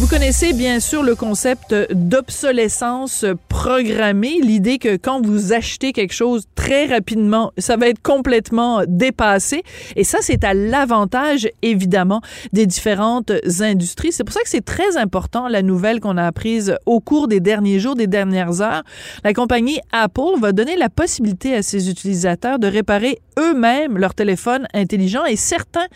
Vous 0.00 0.06
connaissez 0.06 0.54
bien 0.54 0.80
sûr 0.80 1.02
le 1.02 1.14
concept 1.14 1.74
d'obsolescence 1.92 3.26
programmée, 3.48 4.40
l'idée 4.40 4.78
que 4.78 4.96
quand 4.96 5.20
vous 5.20 5.52
achetez 5.52 5.92
quelque 5.92 6.14
chose 6.14 6.44
très 6.54 6.86
rapidement, 6.86 7.52
ça 7.58 7.76
va 7.76 7.88
être 7.88 8.00
complètement 8.00 8.80
dépassé. 8.88 9.62
Et 9.96 10.04
ça, 10.04 10.18
c'est 10.22 10.42
à 10.42 10.54
l'avantage, 10.54 11.50
évidemment, 11.60 12.22
des 12.54 12.64
différentes 12.64 13.30
industries. 13.60 14.10
C'est 14.10 14.24
pour 14.24 14.32
ça 14.32 14.40
que 14.40 14.48
c'est 14.48 14.64
très 14.64 14.96
important, 14.96 15.48
la 15.48 15.60
nouvelle 15.60 16.00
qu'on 16.00 16.16
a 16.16 16.24
apprise 16.24 16.76
au 16.86 17.00
cours 17.00 17.28
des 17.28 17.40
derniers 17.40 17.78
jours, 17.78 17.94
des 17.94 18.06
dernières 18.06 18.62
heures. 18.62 18.82
La 19.22 19.34
compagnie 19.34 19.80
Apple 19.92 20.40
va 20.40 20.52
donner 20.52 20.76
la 20.76 20.88
possibilité 20.88 21.54
à 21.54 21.62
ses 21.62 21.90
utilisateurs 21.90 22.58
de 22.58 22.68
réparer 22.68 23.18
eux-mêmes 23.38 23.98
leur 23.98 24.14
téléphone 24.14 24.66
intelligent 24.72 25.24
et 25.26 25.36
certains 25.36 25.86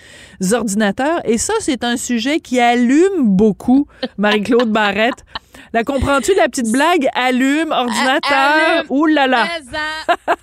ordinateurs. 0.53 1.21
Et 1.25 1.39
ça, 1.39 1.55
c'est 1.61 1.85
un 1.85 1.97
sujet 1.97 2.41
qui 2.41 2.61
allume 2.61 3.29
beaucoup 3.29 3.87
Marie-Claude 4.19 4.71
Barrette. 4.71 5.25
La 5.73 5.83
comprends-tu, 5.83 6.35
la 6.35 6.49
petite 6.49 6.71
blague? 6.71 7.09
Allume, 7.15 7.73
ordinateur, 7.73 8.85
ouh 8.91 9.07
là 9.07 9.27
là. 9.27 9.47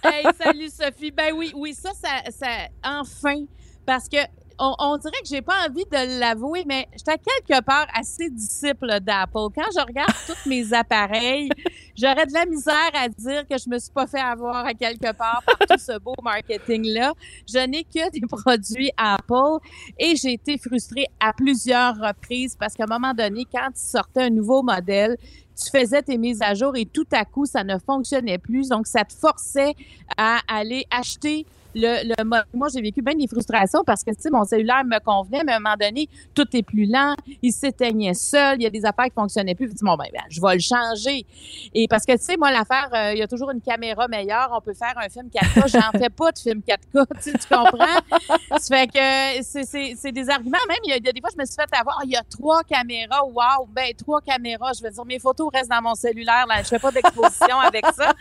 hey, 0.04 0.26
salut 0.38 0.70
Sophie. 0.70 1.12
Ben 1.12 1.34
oui, 1.34 1.52
oui, 1.56 1.74
ça, 1.74 1.92
ça, 1.94 2.32
ça 2.32 2.48
enfin, 2.84 3.46
parce 3.86 4.10
que 4.10 4.18
on, 4.62 4.98
dirait 4.98 5.22
que 5.22 5.28
j'ai 5.28 5.42
pas 5.42 5.68
envie 5.68 5.86
de 5.86 6.20
l'avouer, 6.20 6.64
mais 6.68 6.88
j'étais 6.96 7.18
quelque 7.18 7.64
part 7.64 7.88
assez 7.94 8.30
disciple 8.30 9.00
d'Apple. 9.00 9.50
Quand 9.56 9.70
je 9.76 9.86
regarde 9.86 10.14
tous 10.28 10.50
mes 10.50 10.74
appareils, 10.74 11.50
j'aurais 12.02 12.26
de 12.26 12.34
la 12.34 12.46
misère 12.46 12.92
à 12.94 13.08
dire 13.08 13.48
que 13.48 13.58
je 13.58 13.70
me 13.70 13.78
suis 13.78 13.92
pas 13.92 14.08
fait 14.08 14.20
avoir 14.20 14.66
à 14.66 14.74
quelque 14.74 15.14
part 15.14 15.44
par 15.46 15.58
tout 15.58 15.78
ce 15.78 16.00
beau 16.00 16.16
marketing-là. 16.24 17.14
Je 17.48 17.60
n'ai 17.60 17.84
que 17.84 18.10
des 18.12 18.22
produits 18.28 18.92
Apple 18.98 19.60
et 20.00 20.16
j'ai 20.16 20.34
été 20.34 20.58
frustrée 20.58 21.06
à 21.20 21.34
plusieurs 21.34 21.96
reprises 21.96 22.56
parce 22.60 22.74
qu'à 22.74 22.86
un 22.86 23.00
moment 23.00 23.14
donné, 23.14 23.46
quand 23.52 23.70
il 23.76 23.80
sortait 23.80 24.24
un 24.24 24.30
nouveau 24.30 24.64
modèle, 24.64 25.18
tu 25.56 25.70
faisais 25.70 26.02
tes 26.02 26.18
mises 26.18 26.42
à 26.42 26.54
jour 26.54 26.76
et 26.76 26.86
tout 26.86 27.08
à 27.12 27.24
coup, 27.26 27.46
ça 27.46 27.64
ne 27.64 27.78
fonctionnait 27.78 28.40
plus. 28.40 28.70
Donc, 28.70 28.88
ça 28.88 29.04
te 29.06 29.14
forçait 29.14 29.76
à 30.18 30.40
aller 30.48 30.86
acheter 30.90 31.46
le, 31.76 32.08
le 32.08 32.42
moi, 32.54 32.68
j'ai 32.74 32.82
vécu 32.82 33.02
bien 33.02 33.16
des 33.16 33.28
frustrations 33.28 33.84
parce 33.86 34.04
que, 34.04 34.12
tu 34.12 34.22
sais, 34.22 34.30
mon 34.30 34.44
cellulaire 34.44 34.84
me 34.86 35.00
convenait, 35.00 35.44
mais 35.44 35.54
à 35.54 35.58
un 35.58 35.60
moment 35.60 35.76
donné, 35.80 36.08
tout 36.34 36.48
est 36.54 36.64
plus 36.64 36.86
lent, 36.86 37.16
il 37.42 37.52
s'éteignait 37.52 38.14
seul, 38.14 38.58
il 38.60 38.64
y 38.64 38.66
a 38.66 38.70
des 38.70 38.86
affaires 38.86 39.06
qui 39.06 39.14
fonctionnaient 39.14 39.56
plus. 39.56 39.70
Je 39.70 39.74
dis, 39.74 39.84
bon, 39.84 39.96
ben, 39.96 40.06
ben, 40.14 40.24
je 40.30 40.42
vais 40.42 40.54
le 40.54 40.60
changer. 40.60 41.26
Et 41.74 41.88
parce 41.88 42.06
que, 42.06 42.14
tu 42.14 42.24
sais, 42.24 42.38
moi, 42.38 42.52
l'affaire, 42.52 42.90
euh, 42.94 43.14
il 43.14 43.20
y 43.20 43.22
a 43.22 43.28
toujours 43.28 43.52
une 43.52 43.62
caméra 43.62 44.08
meilleure, 44.08 44.52
on 44.56 44.62
peut 44.62 44.74
faire 44.74 44.94
un 44.98 45.10
film 45.10 45.28
4K. 45.28 45.68
J'en 45.68 46.00
fais 46.00 46.10
pas 46.10 46.32
de 46.32 46.40
film 46.40 46.62
4K, 46.68 47.08
tu, 47.24 47.48
comprends? 47.48 48.58
ça 48.58 48.76
fait 48.76 48.88
que 48.88 49.94
c'est 49.94 50.12
des 50.12 50.30
arguments. 50.30 50.58
Même, 50.68 50.78
il 50.86 50.92
y, 50.92 51.10
a, 51.10 51.12
des 51.12 51.22
fois, 51.22 51.30
je 51.34 51.40
me 51.40 51.46
suis 51.46 51.56
fait 51.56 51.76
avoir, 51.76 52.00
il 52.04 52.12
y 52.12 52.16
a 52.16 52.24
trois 52.24 52.64
caméras, 52.64 53.24
wow, 53.26 53.68
ben, 53.70 53.94
trois 53.98 54.22
caméras. 54.22 54.72
Je 54.78 54.84
veux 54.84 54.92
dire, 54.92 55.06
mes 55.06 55.20
photos 55.20 55.50
restent 55.54 55.70
dans 55.70 55.82
mon 55.82 55.96
cellulaire, 55.96 56.46
là. 56.48 56.62
Je 56.64 56.68
fais 56.68 56.80
pas 56.80 56.92
d'exposition 56.92 57.60
avec 57.60 57.86
ça. 57.96 58.14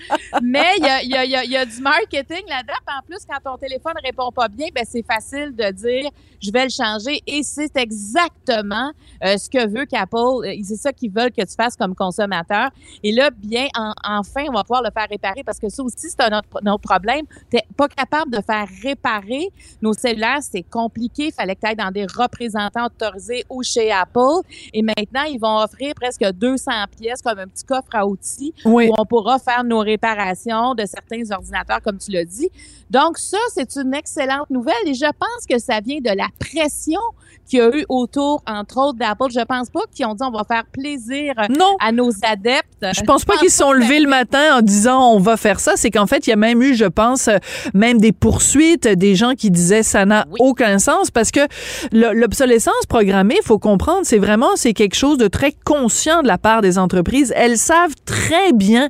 Mais 0.43 0.75
il 0.79 0.85
y 0.85 0.89
a, 0.89 1.03
y, 1.03 1.35
a, 1.35 1.45
y 1.45 1.57
a, 1.57 1.65
du 1.65 1.81
marketing 1.81 2.43
là-dedans. 2.49 2.75
En 2.99 3.03
plus, 3.03 3.19
quand 3.29 3.40
ton 3.43 3.57
téléphone 3.57 3.95
répond 4.05 4.31
pas 4.31 4.49
bien, 4.49 4.69
ben 4.75 4.85
c'est 4.89 5.05
facile 5.05 5.55
de 5.55 5.71
dire 5.73 6.11
je 6.41 6.51
vais 6.51 6.65
le 6.65 6.71
changer 6.71 7.23
et 7.27 7.43
c'est 7.43 7.77
exactement 7.77 8.93
euh, 9.25 9.37
ce 9.37 9.51
que 9.51 9.67
veut 9.69 9.85
qu'Apple, 9.85 10.17
euh, 10.17 10.55
c'est 10.65 10.77
ça 10.77 10.93
qu'ils 10.93 11.11
veulent 11.11 11.33
que 11.33 11.43
tu 11.43 11.55
fasses 11.55 11.77
comme 11.77 11.95
consommateur. 11.95 12.71
Et 13.03 13.13
là, 13.13 13.31
bien, 13.31 13.67
enfin, 14.03 14.45
on 14.49 14.53
va 14.53 14.63
pouvoir 14.63 14.83
le 14.83 14.91
faire 14.91 15.07
réparer 15.09 15.43
parce 15.45 15.59
que 15.59 15.69
ça 15.69 15.83
aussi, 15.83 16.09
c'est 16.09 16.21
un 16.21 16.39
autre, 16.39 16.81
problème. 16.81 17.27
Tu 17.51 17.57
n'es 17.57 17.65
pas 17.77 17.89
capable 17.89 18.31
de 18.31 18.41
faire 18.41 18.67
réparer 18.83 19.49
nos 19.83 19.93
cellulaires, 19.93 20.39
c'est 20.41 20.63
compliqué. 20.63 21.27
Il 21.27 21.33
fallait 21.33 21.55
que 21.55 21.61
tu 21.61 21.67
ailles 21.67 21.77
dans 21.77 21.91
des 21.91 22.07
représentants 22.07 22.87
autorisés 22.87 23.45
ou 23.51 23.63
chez 23.63 23.93
Apple. 23.93 24.41
Et 24.73 24.83
maintenant, 24.83 25.25
ils 25.25 25.39
vont 25.39 25.59
offrir 25.59 25.95
presque 25.95 26.25
200 26.25 26.71
pièces 26.99 27.21
comme 27.21 27.39
un 27.39 27.47
petit 27.47 27.65
coffre 27.65 27.91
à 27.93 28.07
outils 28.07 28.55
où 28.65 28.81
on 28.81 29.05
pourra 29.05 29.39
faire 29.39 29.63
nos 29.65 29.81
réparations 29.81 30.75
de 30.75 30.87
certains 30.87 31.31
ordinateurs, 31.31 31.83
comme 31.83 31.99
tu 31.99 32.11
l'as 32.13 32.25
dit. 32.25 32.49
Donc, 32.89 33.19
ça, 33.31 33.39
c'est 33.55 33.77
une 33.77 33.95
excellente 33.95 34.51
nouvelle 34.51 34.75
et 34.87 34.95
je 34.95 35.05
pense 35.05 35.47
que 35.49 35.59
ça 35.59 35.81
vient 35.81 36.01
de 36.01 36.11
la 36.11 36.27
pression 36.41 37.01
qu'il 37.49 37.59
y 37.59 37.63
a 37.63 37.77
eu 37.77 37.85
autour, 37.89 38.43
entre 38.47 38.79
autres, 38.79 38.99
d'Apple. 38.99 39.31
Je 39.31 39.45
pense 39.45 39.71
pas 39.71 39.81
qu'ils 39.93 40.07
ont 40.07 40.15
dit 40.15 40.23
on 40.25 40.31
va 40.31 40.45
faire 40.45 40.65
plaisir 40.67 41.35
à 41.81 41.93
nos 41.93 42.11
adeptes. 42.23 42.67
Je 42.83 43.03
pense 43.03 43.25
pas 43.25 43.37
qu'ils 43.37 43.51
se 43.51 43.59
sont 43.59 43.73
levés 43.73 44.01
le 44.01 44.09
matin 44.09 44.59
en 44.59 44.63
disant 44.63 45.13
on 45.13 45.19
va 45.19 45.37
faire 45.37 45.61
ça. 45.61 45.73
C'est 45.77 45.91
qu'en 45.91 46.07
fait, 46.07 46.27
il 46.27 46.31
y 46.31 46.33
a 46.33 46.37
même 46.37 46.63
eu, 46.63 46.75
je 46.75 46.85
pense, 46.87 47.29
même 47.75 47.99
des 47.99 48.13
poursuites, 48.13 48.89
des 48.89 49.15
gens 49.15 49.35
qui 49.35 49.51
disaient 49.51 49.83
ça 49.83 50.05
n'a 50.07 50.27
aucun 50.39 50.79
sens 50.79 51.11
parce 51.11 51.31
que 51.31 51.41
l'obsolescence 51.93 52.87
programmée, 52.89 53.37
il 53.41 53.47
faut 53.47 53.59
comprendre, 53.59 54.01
c'est 54.05 54.19
vraiment, 54.19 54.57
c'est 54.57 54.73
quelque 54.73 54.97
chose 54.97 55.19
de 55.19 55.29
très 55.29 55.55
conscient 55.65 56.23
de 56.23 56.29
la 56.29 56.39
part 56.39 56.63
des 56.63 56.79
entreprises. 56.79 57.33
Elles 57.37 57.59
savent 57.59 57.95
très 58.05 58.53
bien 58.53 58.89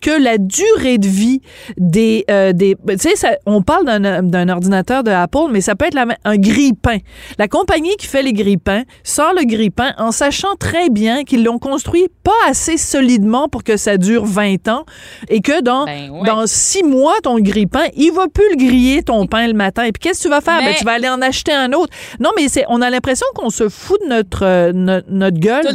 que 0.00 0.10
la 0.10 0.38
durée 0.38 0.98
de 0.98 1.08
vie 1.08 1.40
des, 1.76 2.24
euh, 2.30 2.52
des 2.52 2.76
tu 2.88 3.10
sais, 3.16 3.38
on 3.46 3.62
parle 3.62 3.81
d'un 3.84 4.48
ordinateur 4.48 5.02
de 5.02 5.10
Apple, 5.10 5.50
mais 5.50 5.60
ça 5.60 5.74
peut 5.74 5.86
être 5.86 5.94
la, 5.94 6.06
un 6.24 6.36
grille-pain. 6.36 6.98
La 7.38 7.48
compagnie 7.48 7.94
qui 7.96 8.06
fait 8.06 8.22
les 8.22 8.32
grippins 8.32 8.82
sort 9.04 9.32
le 9.34 9.44
grippin 9.44 9.94
en 9.98 10.12
sachant 10.12 10.54
très 10.58 10.90
bien 10.90 11.24
qu'ils 11.24 11.44
l'ont 11.44 11.58
construit 11.58 12.08
pas 12.22 12.30
assez 12.48 12.76
solidement 12.76 13.48
pour 13.48 13.64
que 13.64 13.76
ça 13.76 13.96
dure 13.96 14.24
20 14.24 14.68
ans 14.68 14.84
et 15.28 15.40
que 15.40 15.60
dans, 15.62 15.84
ben 15.84 16.22
dans 16.24 16.46
six 16.46 16.82
mois, 16.82 17.14
ton 17.22 17.38
grippin, 17.38 17.84
il 17.96 18.12
va 18.12 18.28
plus 18.28 18.48
le 18.50 18.56
griller 18.56 19.02
ton 19.02 19.26
pain 19.26 19.46
le 19.46 19.54
matin. 19.54 19.84
Et 19.84 19.92
puis 19.92 20.00
qu'est-ce 20.00 20.20
que 20.20 20.24
tu 20.24 20.30
vas 20.30 20.40
faire? 20.40 20.58
Ben, 20.58 20.74
tu 20.74 20.84
vas 20.84 20.92
aller 20.92 21.08
en 21.08 21.20
acheter 21.22 21.52
un 21.52 21.72
autre. 21.72 21.92
Non, 22.20 22.30
mais 22.36 22.48
c'est, 22.48 22.64
on 22.68 22.80
a 22.80 22.90
l'impression 22.90 23.26
qu'on 23.34 23.50
se 23.50 23.68
fout 23.68 24.00
de 24.02 24.08
notre, 24.08 24.44
euh, 24.44 24.72
notre, 24.72 25.38
gueule 25.38 25.66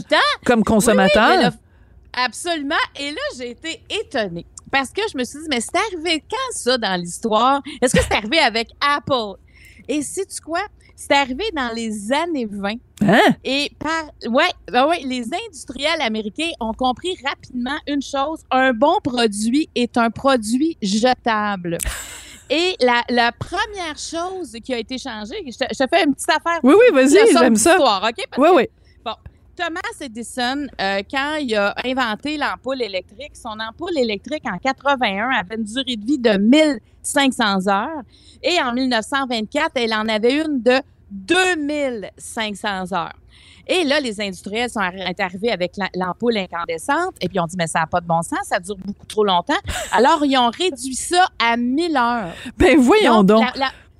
comme 0.45 0.63
consommateur. 0.63 1.51
absolument. 2.13 2.75
Et 2.99 3.11
là, 3.11 3.21
j'ai 3.37 3.51
été 3.51 3.81
étonnée. 3.89 4.45
Parce 4.71 4.91
que 4.91 5.01
je 5.11 5.17
me 5.17 5.23
suis 5.23 5.39
dit, 5.39 5.47
mais 5.49 5.61
c'est 5.61 5.75
arrivé 5.75 6.23
quand 6.29 6.51
ça 6.51 6.77
dans 6.77 6.99
l'histoire? 6.99 7.61
Est-ce 7.81 7.95
que 7.95 8.01
c'est 8.01 8.15
arrivé 8.15 8.39
avec 8.39 8.69
Apple? 8.81 9.39
Et 9.87 10.01
sais-tu 10.01 10.41
quoi? 10.41 10.61
C'est 10.95 11.13
arrivé 11.13 11.45
dans 11.55 11.73
les 11.75 12.11
années 12.11 12.47
20. 12.49 12.73
Hein? 13.01 13.19
Et 13.43 13.71
par, 13.79 14.05
ouais, 14.31 14.49
ben 14.71 14.87
ouais, 14.87 15.01
les 15.05 15.23
industriels 15.45 16.01
américains 16.01 16.49
ont 16.59 16.73
compris 16.73 17.15
rapidement 17.23 17.77
une 17.87 18.01
chose, 18.01 18.39
un 18.49 18.73
bon 18.73 18.95
produit 19.03 19.69
est 19.75 19.95
un 19.97 20.09
produit 20.09 20.75
jetable. 20.81 21.77
Et 22.49 22.75
la, 22.79 23.03
la, 23.09 23.31
première 23.31 23.97
chose 23.97 24.55
qui 24.63 24.73
a 24.73 24.79
été 24.79 24.97
changée, 24.97 25.35
je 25.45 25.57
te, 25.57 25.65
je 25.69 25.83
te 25.83 25.89
fais 25.89 26.05
une 26.05 26.15
petite 26.15 26.29
affaire. 26.29 26.59
Oui, 26.63 26.73
oui, 26.79 26.93
vas-y, 26.93 27.31
j'aime 27.31 27.57
ça. 27.57 27.77
OK? 27.77 28.23
oui, 28.37 28.49
oui. 28.53 28.67
Thomas 29.57 29.81
Edison, 29.99 30.67
euh, 30.79 31.01
quand 31.09 31.35
il 31.41 31.55
a 31.55 31.73
inventé 31.83 32.37
l'ampoule 32.37 32.79
électrique, 32.79 33.31
son 33.33 33.57
ampoule 33.59 33.97
électrique 33.97 34.43
en 34.45 34.59
81 34.59 35.31
avait 35.31 35.55
une 35.55 35.63
durée 35.63 35.95
de 35.95 36.05
vie 36.05 36.19
de 36.19 36.37
1500 36.37 37.67
heures 37.67 38.03
et 38.43 38.61
en 38.61 38.71
1924, 38.71 39.71
elle 39.73 39.95
en 39.95 40.07
avait 40.07 40.35
une 40.45 40.61
de 40.61 40.79
2500 41.09 42.93
heures. 42.93 43.15
Et 43.65 43.83
là, 43.83 43.99
les 43.99 44.21
industriels 44.21 44.69
sont 44.69 44.79
arrivés 44.79 45.51
avec 45.51 45.73
l'ampoule 45.95 46.37
incandescente 46.37 47.15
et 47.19 47.27
puis 47.27 47.39
on 47.39 47.47
dit, 47.47 47.55
mais 47.57 47.67
ça 47.67 47.79
n'a 47.79 47.87
pas 47.87 47.99
de 47.99 48.05
bon 48.05 48.21
sens, 48.21 48.39
ça 48.43 48.59
dure 48.59 48.77
beaucoup 48.77 49.07
trop 49.07 49.23
longtemps. 49.23 49.57
Alors, 49.91 50.23
ils 50.23 50.37
ont 50.37 50.51
réduit 50.51 50.95
ça 50.95 51.29
à 51.39 51.57
1000 51.57 51.97
heures. 51.97 52.31
Ben 52.57 52.77
voyons 52.77 53.23
donc. 53.23 53.43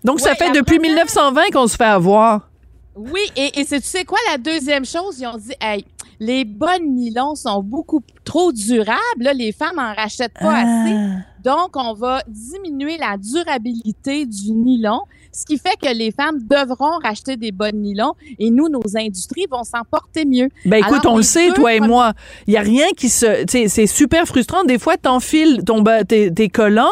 donc, 0.04 0.20
ça 0.20 0.36
fait 0.36 0.52
depuis 0.52 0.78
1920 0.78 1.46
qu'on 1.52 1.66
se 1.66 1.76
fait 1.76 1.84
avoir. 1.86 2.48
Oui, 2.98 3.22
et, 3.36 3.60
et 3.60 3.66
tu 3.66 3.80
sais 3.82 4.06
quoi, 4.06 4.18
la 4.32 4.38
deuxième 4.38 4.86
chose, 4.86 5.20
ils 5.20 5.28
ont 5.28 5.38
dit, 5.38 5.54
hey, 5.62 5.86
les 6.20 6.46
bonnes 6.46 6.96
nylons 6.96 7.36
sont 7.36 7.62
beaucoup 7.62 8.02
trop 8.24 8.52
durables. 8.52 8.98
Là, 9.20 9.34
les 9.34 9.52
femmes 9.52 9.78
en 9.78 9.94
rachètent 9.94 10.34
pas 10.40 10.56
ah. 10.56 10.84
assez. 10.84 10.96
Donc, 11.44 11.76
on 11.76 11.94
va 11.94 12.24
diminuer 12.28 12.98
la 12.98 13.18
durabilité 13.18 14.26
du 14.26 14.52
nylon. 14.52 15.02
Ce 15.38 15.46
qui 15.46 15.60
fait 15.60 15.76
que 15.80 15.96
les 15.96 16.12
femmes 16.12 16.40
devront 16.40 16.98
racheter 17.04 17.38
des 17.38 17.52
bonnes 17.52 17.80
nylons 17.80 18.14
et 18.40 18.50
nous, 18.50 18.70
nos 18.70 18.82
industries 18.96 19.46
vont 19.50 19.64
s'en 19.64 19.84
porter 19.90 20.26
mieux. 20.26 20.50
Ben 20.66 20.78
écoute, 20.78 21.02
Alors, 21.02 21.14
on 21.14 21.18
le 21.18 21.24
sait, 21.24 21.52
toi 21.52 21.76
et 21.76 21.80
moi. 21.80 22.14
Il 22.48 22.54
y 22.54 22.58
a 22.58 22.62
rien 22.62 22.88
qui 22.98 23.10
se, 23.10 23.46
c'est 23.48 23.88
super 23.88 24.26
frustrant. 24.26 24.64
Des 24.64 24.80
fois, 24.80 24.98
t'enfiles 24.98 25.64
ton 25.64 25.84
tes, 26.08 26.34
tes 26.34 26.50
collants 26.50 26.86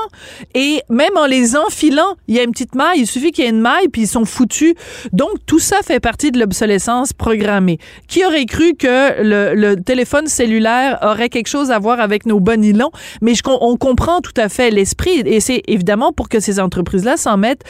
et 0.54 0.82
même 0.90 1.18
en 1.18 1.26
les 1.26 1.58
enfilant, 1.58 2.16
il 2.28 2.36
y 2.36 2.40
a 2.40 2.44
une 2.44 2.52
petite 2.52 2.76
maille. 2.76 3.00
Il 3.00 3.08
suffit 3.08 3.32
qu'il 3.32 3.46
y 3.46 3.48
ait 3.48 3.52
une 3.52 3.62
maille 3.62 3.88
puis 3.88 4.04
ils 4.04 4.08
sont 4.08 4.26
foutus. 4.26 4.76
Donc 5.12 5.32
tout 5.48 5.60
ça 5.60 5.78
fait 5.84 6.00
partie 6.00 6.32
de 6.32 6.40
l'obsolescence 6.40 7.14
programmée. 7.14 7.80
Qui 8.08 8.26
aurait 8.26 8.46
cru 8.46 8.76
que 8.76 9.24
le, 9.24 9.56
le 9.56 9.82
téléphone 9.82 10.28
cellulaire 10.28 11.00
aurait 11.02 11.30
quelque 11.30 11.48
chose 11.48 11.72
à 11.72 11.80
voir 11.80 12.00
avec 12.00 12.28
nos 12.28 12.40
bons 12.40 12.62
nylons? 12.62 12.92
Mais 13.24 13.34
je, 13.34 13.42
on 13.48 13.76
comprend 13.76 14.22
tout 14.22 14.40
à 14.40 14.50
fait 14.50 14.70
l'esprit 14.70 15.22
et 15.26 15.40
c'est 15.40 15.64
évidemment 15.68 16.12
pour 16.12 16.30
que 16.30 16.40
ces 16.40 16.60
entreprises-là 16.60 17.18
s'en 17.18 17.38
mettent 17.38 17.64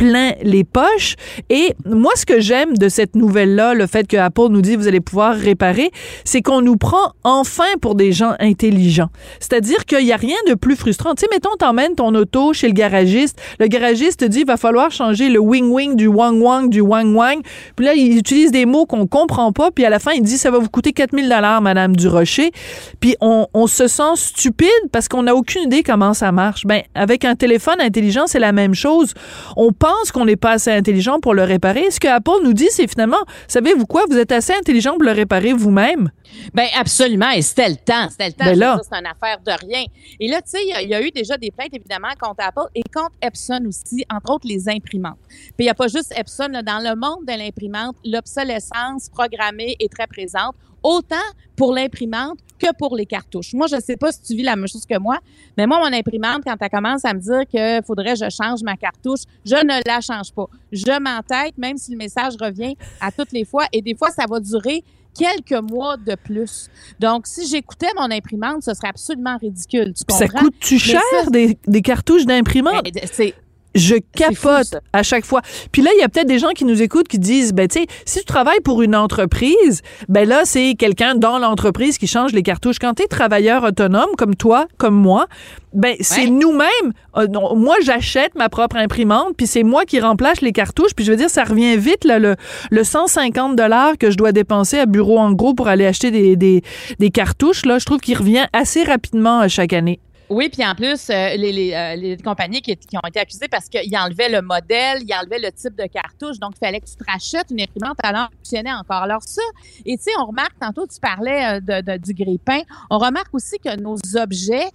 plein 0.00 0.32
les 0.42 0.64
poches. 0.64 1.16
Et 1.50 1.74
moi, 1.84 2.12
ce 2.16 2.24
que 2.24 2.40
j'aime 2.40 2.78
de 2.78 2.88
cette 2.88 3.16
nouvelle-là, 3.16 3.74
le 3.74 3.86
fait 3.86 4.08
que 4.08 4.16
Apple 4.16 4.46
nous 4.48 4.62
dit 4.62 4.74
vous 4.74 4.88
allez 4.88 5.02
pouvoir 5.02 5.34
réparer, 5.34 5.90
c'est 6.24 6.40
qu'on 6.40 6.62
nous 6.62 6.78
prend 6.78 7.12
enfin 7.22 7.68
pour 7.82 7.94
des 7.94 8.10
gens 8.10 8.32
intelligents. 8.40 9.10
C'est-à-dire 9.40 9.84
qu'il 9.84 10.02
n'y 10.02 10.12
a 10.12 10.16
rien 10.16 10.38
de 10.48 10.54
plus 10.54 10.74
frustrant. 10.74 11.14
Tu 11.14 11.20
sais, 11.20 11.26
mettons, 11.30 11.54
t'emmènes 11.58 11.96
ton 11.96 12.14
auto 12.14 12.54
chez 12.54 12.66
le 12.66 12.72
garagiste. 12.72 13.38
Le 13.58 13.66
garagiste 13.66 14.20
te 14.20 14.24
dit 14.24 14.40
il 14.40 14.46
va 14.46 14.56
falloir 14.56 14.90
changer 14.90 15.28
le 15.28 15.38
wing-wing 15.38 15.96
du 15.96 16.06
wang-wang 16.06 16.70
du 16.70 16.80
wang-wang. 16.80 17.42
Puis 17.76 17.84
là, 17.84 17.92
il 17.92 18.16
utilise 18.16 18.52
des 18.52 18.64
mots 18.64 18.86
qu'on 18.86 19.06
comprend 19.06 19.52
pas. 19.52 19.70
Puis 19.70 19.84
à 19.84 19.90
la 19.90 19.98
fin, 19.98 20.12
il 20.12 20.22
dit 20.22 20.38
ça 20.38 20.50
va 20.50 20.58
vous 20.60 20.70
coûter 20.70 20.94
4000 20.94 21.28
dollars, 21.28 21.60
Madame 21.60 21.94
Durocher. 21.94 22.52
Puis 23.00 23.16
on, 23.20 23.48
on 23.52 23.66
se 23.66 23.86
sent 23.86 24.14
stupide 24.14 24.70
parce 24.92 25.08
qu'on 25.08 25.24
n'a 25.24 25.36
aucune 25.36 25.64
idée 25.64 25.82
comment 25.82 26.14
ça 26.14 26.32
marche. 26.32 26.64
Ben, 26.64 26.80
avec 26.94 27.26
un 27.26 27.34
téléphone 27.34 27.82
intelligent, 27.82 28.26
c'est 28.26 28.38
la 28.38 28.52
même 28.52 28.72
chose. 28.72 29.12
On 29.58 29.72
qu'on 30.12 30.24
n'est 30.24 30.36
pas 30.36 30.52
assez 30.52 30.70
intelligent 30.72 31.20
pour 31.20 31.34
le 31.34 31.42
réparer. 31.44 31.90
Ce 31.90 32.00
que 32.00 32.08
Apple 32.08 32.42
nous 32.42 32.52
dit, 32.52 32.68
c'est 32.70 32.88
finalement, 32.88 33.18
savez-vous 33.48 33.86
quoi, 33.86 34.04
vous 34.10 34.16
êtes 34.16 34.32
assez 34.32 34.52
intelligent 34.52 34.92
pour 34.92 35.04
le 35.04 35.12
réparer 35.12 35.52
vous-même. 35.52 36.10
Ben 36.54 36.66
absolument, 36.78 37.30
et 37.30 37.42
c'était 37.42 37.68
le 37.68 37.76
temps, 37.76 38.08
c'était 38.10 38.26
le 38.28 38.32
temps. 38.32 38.44
Ben 38.44 38.58
là. 38.58 38.80
c'est 38.88 38.96
une 38.96 39.06
affaire 39.06 39.38
de 39.44 39.66
rien. 39.66 39.84
Et 40.20 40.28
là, 40.28 40.40
tu 40.42 40.50
sais, 40.50 40.58
il 40.62 40.68
y 40.68 40.72
a- 40.72 40.82
il 40.82 40.88
y, 40.88 40.94
a 40.94 41.02
eu 41.02 41.10
déjà 41.10 41.36
des 41.36 41.50
plaintes 41.50 41.74
évidemment 41.74 42.08
contre 42.20 42.44
Apple 42.46 42.68
et 42.74 42.82
contre 42.94 43.12
Epson 43.20 43.60
aussi, 43.66 44.04
entre 44.12 44.32
autres 44.34 44.46
les 44.46 44.68
imprimantes. 44.68 45.18
Puis 45.28 45.54
il 45.60 45.64
n'y 45.64 45.70
a 45.70 45.74
pas 45.74 45.88
juste 45.88 46.12
Epson, 46.16 46.48
là, 46.52 46.62
dans 46.62 46.78
le 46.78 46.94
monde 46.94 47.26
de 47.26 47.36
l'imprimante, 47.36 47.96
l'obsolescence 48.04 49.08
programmée 49.12 49.76
est 49.80 49.92
très 49.92 50.06
présente, 50.06 50.54
autant 50.82 51.16
pour 51.56 51.74
l'imprimante 51.74 52.38
que 52.60 52.72
pour 52.78 52.94
les 52.96 53.06
cartouches. 53.06 53.54
Moi, 53.54 53.66
je 53.68 53.76
ne 53.76 53.80
sais 53.80 53.96
pas 53.96 54.12
si 54.12 54.20
tu 54.22 54.34
vis 54.34 54.42
la 54.42 54.54
même 54.56 54.68
chose 54.68 54.84
que 54.86 54.98
moi, 54.98 55.18
mais 55.56 55.66
moi, 55.66 55.78
mon 55.78 55.96
imprimante, 55.96 56.42
quand 56.44 56.56
elle 56.60 56.68
commence 56.70 57.04
à 57.04 57.14
me 57.14 57.20
dire 57.20 57.46
qu'il 57.48 57.80
faudrait 57.86 58.14
que 58.14 58.24
je 58.24 58.30
change 58.30 58.62
ma 58.62 58.76
cartouche, 58.76 59.20
je 59.44 59.54
ne 59.56 59.80
la 59.86 60.00
change 60.00 60.32
pas. 60.32 60.46
Je 60.70 61.00
m'entête, 61.00 61.56
même 61.58 61.76
si 61.78 61.92
le 61.92 61.96
message 61.98 62.34
revient 62.40 62.76
à 63.00 63.10
toutes 63.10 63.32
les 63.32 63.44
fois, 63.44 63.64
et 63.72 63.80
des 63.82 63.94
fois, 63.94 64.10
ça 64.10 64.24
va 64.28 64.38
durer 64.40 64.84
quelques 65.18 65.60
mois 65.70 65.96
de 65.96 66.14
plus. 66.14 66.68
Donc, 67.00 67.26
si 67.26 67.46
j'écoutais 67.48 67.88
mon 67.96 68.10
imprimante, 68.10 68.62
ce 68.62 68.72
serait 68.74 68.88
absolument 68.88 69.36
ridicule. 69.38 69.92
Tu 69.94 70.04
ça 70.14 70.28
coûte-tu 70.28 70.78
cher 70.78 71.00
ça- 71.24 71.30
des, 71.30 71.58
des 71.66 71.82
cartouches 71.82 72.26
d'imprimante? 72.26 72.86
C'est 73.12 73.34
Je 73.74 73.96
capote 74.16 74.76
à 74.92 75.02
chaque 75.02 75.24
fois. 75.24 75.42
Puis 75.70 75.80
là, 75.82 75.90
il 75.96 76.00
y 76.00 76.02
a 76.02 76.08
peut-être 76.08 76.26
des 76.26 76.38
gens 76.38 76.50
qui 76.50 76.64
nous 76.64 76.82
écoutent 76.82 77.06
qui 77.08 77.18
disent, 77.18 77.52
ben 77.52 77.68
tu 77.68 77.80
sais, 77.80 77.86
si 78.04 78.18
tu 78.20 78.24
travailles 78.24 78.60
pour 78.64 78.82
une 78.82 78.96
entreprise, 78.96 79.82
ben 80.08 80.28
là, 80.28 80.40
c'est 80.44 80.74
quelqu'un 80.76 81.14
dans 81.14 81.38
l'entreprise 81.38 81.96
qui 81.98 82.06
change 82.06 82.32
les 82.32 82.42
cartouches. 82.42 82.78
Quand 82.80 82.94
tu 82.94 83.04
es 83.04 83.06
travailleur 83.06 83.62
autonome, 83.64 84.08
comme 84.18 84.34
toi, 84.34 84.66
comme 84.76 84.94
moi, 84.96 85.26
ben 85.72 85.94
c'est 86.00 86.22
Ouais. 86.22 86.30
nous-mêmes. 86.30 86.92
Euh, 87.16 87.28
moi, 87.54 87.76
j'achète 87.82 88.34
ma 88.34 88.48
propre 88.48 88.74
imprimante, 88.76 89.34
puis 89.36 89.46
c'est 89.46 89.62
moi 89.62 89.84
qui 89.84 90.00
remplace 90.00 90.40
les 90.40 90.50
cartouches. 90.52 90.94
Puis 90.96 91.04
je 91.04 91.12
veux 91.12 91.16
dire, 91.16 91.30
ça 91.30 91.44
revient 91.44 91.76
vite, 91.76 92.04
là, 92.04 92.18
le, 92.18 92.34
le 92.72 92.82
150 92.84 93.54
dollars 93.54 93.96
que 93.98 94.10
je 94.10 94.16
dois 94.16 94.32
dépenser 94.32 94.80
à 94.80 94.86
Bureau 94.86 95.18
en 95.18 95.30
gros 95.32 95.54
pour 95.54 95.68
aller 95.68 95.86
acheter 95.86 96.10
des, 96.10 96.34
des, 96.34 96.62
des 96.98 97.10
cartouches. 97.10 97.64
Là, 97.66 97.78
je 97.78 97.84
trouve 97.86 98.00
qu'il 98.00 98.16
revient 98.18 98.46
assez 98.52 98.82
rapidement 98.82 99.42
euh, 99.42 99.48
chaque 99.48 99.72
année. 99.72 100.00
Oui, 100.30 100.48
puis 100.48 100.64
en 100.64 100.76
plus, 100.76 101.10
euh, 101.10 101.34
les, 101.34 101.50
les, 101.50 101.74
euh, 101.74 101.96
les 101.96 102.16
compagnies 102.16 102.62
qui, 102.62 102.78
ont 102.94 103.08
été 103.08 103.18
accusées 103.18 103.48
parce 103.50 103.68
qu'ils 103.68 103.96
enlevaient 103.96 104.28
le 104.28 104.42
modèle, 104.42 105.02
ils 105.02 105.12
enlevaient 105.12 105.40
le 105.40 105.50
type 105.50 105.74
de 105.74 105.86
cartouche, 105.86 106.38
donc 106.38 106.52
il 106.54 106.64
fallait 106.64 106.78
que 106.78 106.86
tu 106.86 106.94
te 106.94 107.02
rachètes 107.04 107.50
une 107.50 107.60
imprimante 107.60 107.96
alors 108.04 108.28
fonctionnait 108.36 108.72
encore. 108.72 109.02
Alors 109.02 109.24
ça, 109.24 109.42
et 109.84 109.96
tu 109.96 110.04
sais, 110.04 110.10
on 110.20 110.26
remarque, 110.26 110.56
tantôt 110.60 110.86
tu 110.86 111.00
parlais 111.00 111.58
euh, 111.58 111.82
de, 111.82 111.96
du 111.96 112.14
grille-pain, 112.14 112.60
on 112.90 112.98
remarque 112.98 113.34
aussi 113.34 113.58
que 113.58 113.76
nos 113.76 113.96
objets 114.16 114.68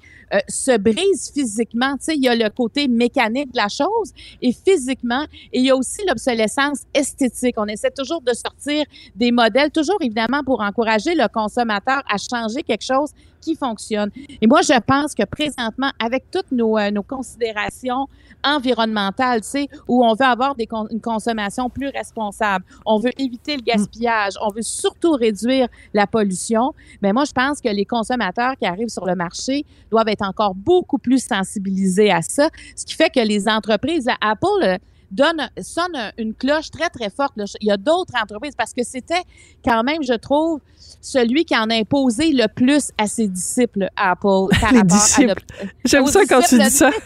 se 0.49 0.75
brisent 0.77 1.31
physiquement. 1.33 1.95
Tu 1.97 2.05
sais, 2.05 2.15
il 2.15 2.23
y 2.23 2.27
a 2.27 2.35
le 2.35 2.49
côté 2.49 2.89
mécanique 2.89 3.53
de 3.53 3.57
la 3.57 3.69
chose 3.69 4.11
et 4.41 4.51
physiquement, 4.51 5.23
et 5.53 5.59
il 5.59 5.65
y 5.65 5.69
a 5.69 5.75
aussi 5.75 6.01
l'obsolescence 6.05 6.81
esthétique. 6.93 7.55
On 7.57 7.67
essaie 7.67 7.91
toujours 7.91 8.21
de 8.21 8.33
sortir 8.33 8.83
des 9.15 9.31
modèles, 9.31 9.71
toujours 9.71 9.97
évidemment 10.01 10.43
pour 10.43 10.59
encourager 10.61 11.15
le 11.15 11.29
consommateur 11.29 12.01
à 12.09 12.17
changer 12.17 12.63
quelque 12.63 12.83
chose 12.83 13.11
qui 13.45 13.55
fonctionne. 13.55 14.09
Et 14.41 14.47
moi, 14.47 14.61
je 14.61 14.77
pense 14.79 15.13
que 15.13 15.23
présentement, 15.49 15.91
avec 15.99 16.29
toutes 16.31 16.51
nos, 16.51 16.77
euh, 16.77 16.91
nos 16.91 17.03
considérations 17.03 18.07
environnementales, 18.43 19.41
tu 19.41 19.47
sais, 19.49 19.67
où 19.87 20.03
on 20.05 20.13
veut 20.13 20.25
avoir 20.25 20.55
des 20.55 20.67
con- 20.67 20.87
une 20.91 21.01
consommation 21.01 21.69
plus 21.69 21.89
responsable, 21.89 22.65
on 22.85 22.99
veut 22.99 23.11
éviter 23.19 23.55
le 23.55 23.61
gaspillage, 23.61 24.33
on 24.41 24.49
veut 24.51 24.61
surtout 24.61 25.13
réduire 25.13 25.67
la 25.93 26.07
pollution, 26.07 26.73
mais 27.01 27.11
moi, 27.13 27.25
je 27.25 27.31
pense 27.31 27.59
que 27.61 27.69
les 27.69 27.85
consommateurs 27.85 28.53
qui 28.59 28.65
arrivent 28.65 28.89
sur 28.89 29.05
le 29.05 29.15
marché 29.15 29.65
doivent 29.91 30.07
être 30.09 30.23
encore 30.25 30.55
beaucoup 30.55 30.97
plus 30.97 31.23
sensibilisés 31.25 32.11
à 32.11 32.21
ça, 32.21 32.49
ce 32.75 32.85
qui 32.85 32.93
fait 32.95 33.09
que 33.09 33.19
les 33.19 33.47
entreprises, 33.47 34.05
là, 34.05 34.15
Apple, 34.21 34.45
euh, 34.63 34.77
donne, 35.11 35.49
sonne 35.61 36.11
une 36.17 36.33
cloche 36.33 36.71
très, 36.71 36.89
très 36.89 37.09
forte. 37.09 37.33
Il 37.61 37.67
y 37.67 37.71
a 37.71 37.77
d'autres 37.77 38.13
entreprises 38.21 38.53
parce 38.57 38.73
que 38.73 38.83
c'était 38.83 39.21
quand 39.63 39.83
même, 39.83 40.03
je 40.03 40.13
trouve, 40.13 40.59
celui 41.01 41.45
qui 41.45 41.55
en 41.55 41.69
a 41.69 41.75
imposé 41.75 42.31
le 42.31 42.47
plus 42.47 42.91
à 42.97 43.07
ses 43.07 43.27
disciples, 43.27 43.87
Apple. 43.95 44.47
Par 44.61 44.71
Les 44.71 44.79
rapport 44.79 44.79
à 44.79 44.83
disciples. 44.83 45.27
l'op- 45.27 45.69
J'aime 45.85 46.07
ça 46.07 46.25
quand 46.27 46.41
tu 46.41 46.57
dis 46.59 46.69
ça. 46.69 46.89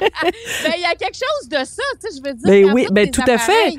Ben, 0.00 0.72
il 0.76 0.82
y 0.82 0.84
a 0.84 0.94
quelque 0.94 1.14
chose 1.16 1.48
de 1.48 1.56
ça, 1.64 1.82
tu 2.00 2.10
sais, 2.10 2.16
je 2.18 2.28
veux 2.28 2.34
dire. 2.34 2.44
Ben 2.66 2.72
oui, 2.74 2.86
ben 2.90 3.10
tout 3.10 3.22
à 3.26 3.38
fait. 3.38 3.74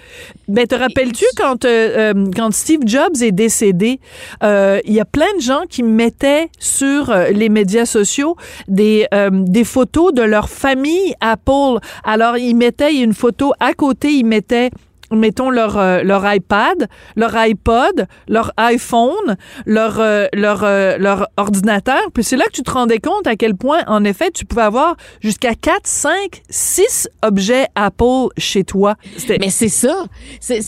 Ben, 0.47 0.65
te 0.67 0.75
rappelles-tu 0.75 1.25
quand, 1.37 1.63
euh, 1.65 2.13
euh, 2.13 2.31
quand 2.35 2.51
Steve 2.53 2.81
Jobs 2.85 3.21
est 3.21 3.31
décédé, 3.31 3.99
euh, 4.43 4.79
il 4.85 4.93
y 4.93 4.99
a 4.99 5.05
plein 5.05 5.31
de 5.35 5.41
gens 5.41 5.61
qui 5.69 5.83
mettaient 5.83 6.49
sur 6.59 7.13
les 7.31 7.49
médias 7.49 7.85
sociaux 7.85 8.35
des, 8.67 9.07
euh, 9.13 9.29
des 9.31 9.63
photos 9.63 10.13
de 10.13 10.21
leur 10.21 10.49
famille 10.49 11.13
Apple. 11.21 11.79
Alors, 12.03 12.37
ils 12.37 12.55
mettaient 12.55 12.95
une 12.95 13.13
photo 13.13 13.48
à 13.59 13.73
côté, 13.73 14.11
ils 14.11 14.25
mettaient 14.25 14.69
mettons 15.11 15.49
leur 15.49 15.77
euh, 15.77 16.03
leur 16.03 16.31
iPad, 16.31 16.87
leur 17.15 17.35
iPod, 17.35 18.07
leur 18.27 18.51
iPhone, 18.57 19.37
leur 19.65 19.99
euh, 19.99 20.27
leur 20.33 20.63
euh, 20.63 20.97
leur 20.97 21.27
ordinateur, 21.37 22.11
puis 22.13 22.23
c'est 22.23 22.37
là 22.37 22.45
que 22.45 22.51
tu 22.51 22.63
te 22.63 22.71
rendais 22.71 22.99
compte 22.99 23.25
à 23.27 23.35
quel 23.35 23.55
point 23.55 23.83
en 23.87 24.03
effet 24.03 24.31
tu 24.31 24.45
pouvais 24.45 24.63
avoir 24.63 24.95
jusqu'à 25.21 25.55
4, 25.55 25.81
5, 25.85 26.11
6 26.49 27.09
objets 27.23 27.67
Apple 27.75 28.27
chez 28.37 28.63
toi. 28.63 28.95
Mais 29.39 29.49
c'est 29.49 29.69
ça. 29.69 30.05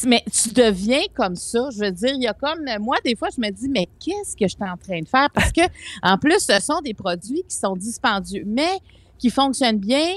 Mais 0.05 0.23
tu 0.31 0.50
deviens 0.50 1.01
comme 1.15 1.35
ça. 1.35 1.59
Je 1.73 1.79
veux 1.79 1.91
dire, 1.91 2.11
il 2.13 2.23
y 2.23 2.27
a 2.27 2.33
comme 2.33 2.59
moi 2.79 2.97
des 3.05 3.15
fois 3.15 3.29
je 3.35 3.41
me 3.41 3.51
dis 3.51 3.69
mais 3.69 3.88
qu'est-ce 4.00 4.35
que 4.35 4.45
je 4.45 4.55
suis 4.55 4.63
en 4.63 4.77
train 4.77 5.01
de 5.01 5.07
faire? 5.07 5.29
Parce 5.33 5.51
que 5.51 5.61
en 6.01 6.17
plus 6.17 6.39
ce 6.39 6.59
sont 6.61 6.81
des 6.81 6.93
produits 6.93 7.43
qui 7.47 7.55
sont 7.55 7.75
dispendieux 7.75 8.43
mais 8.45 8.79
qui 9.17 9.29
fonctionnent 9.29 9.77
bien. 9.79 10.07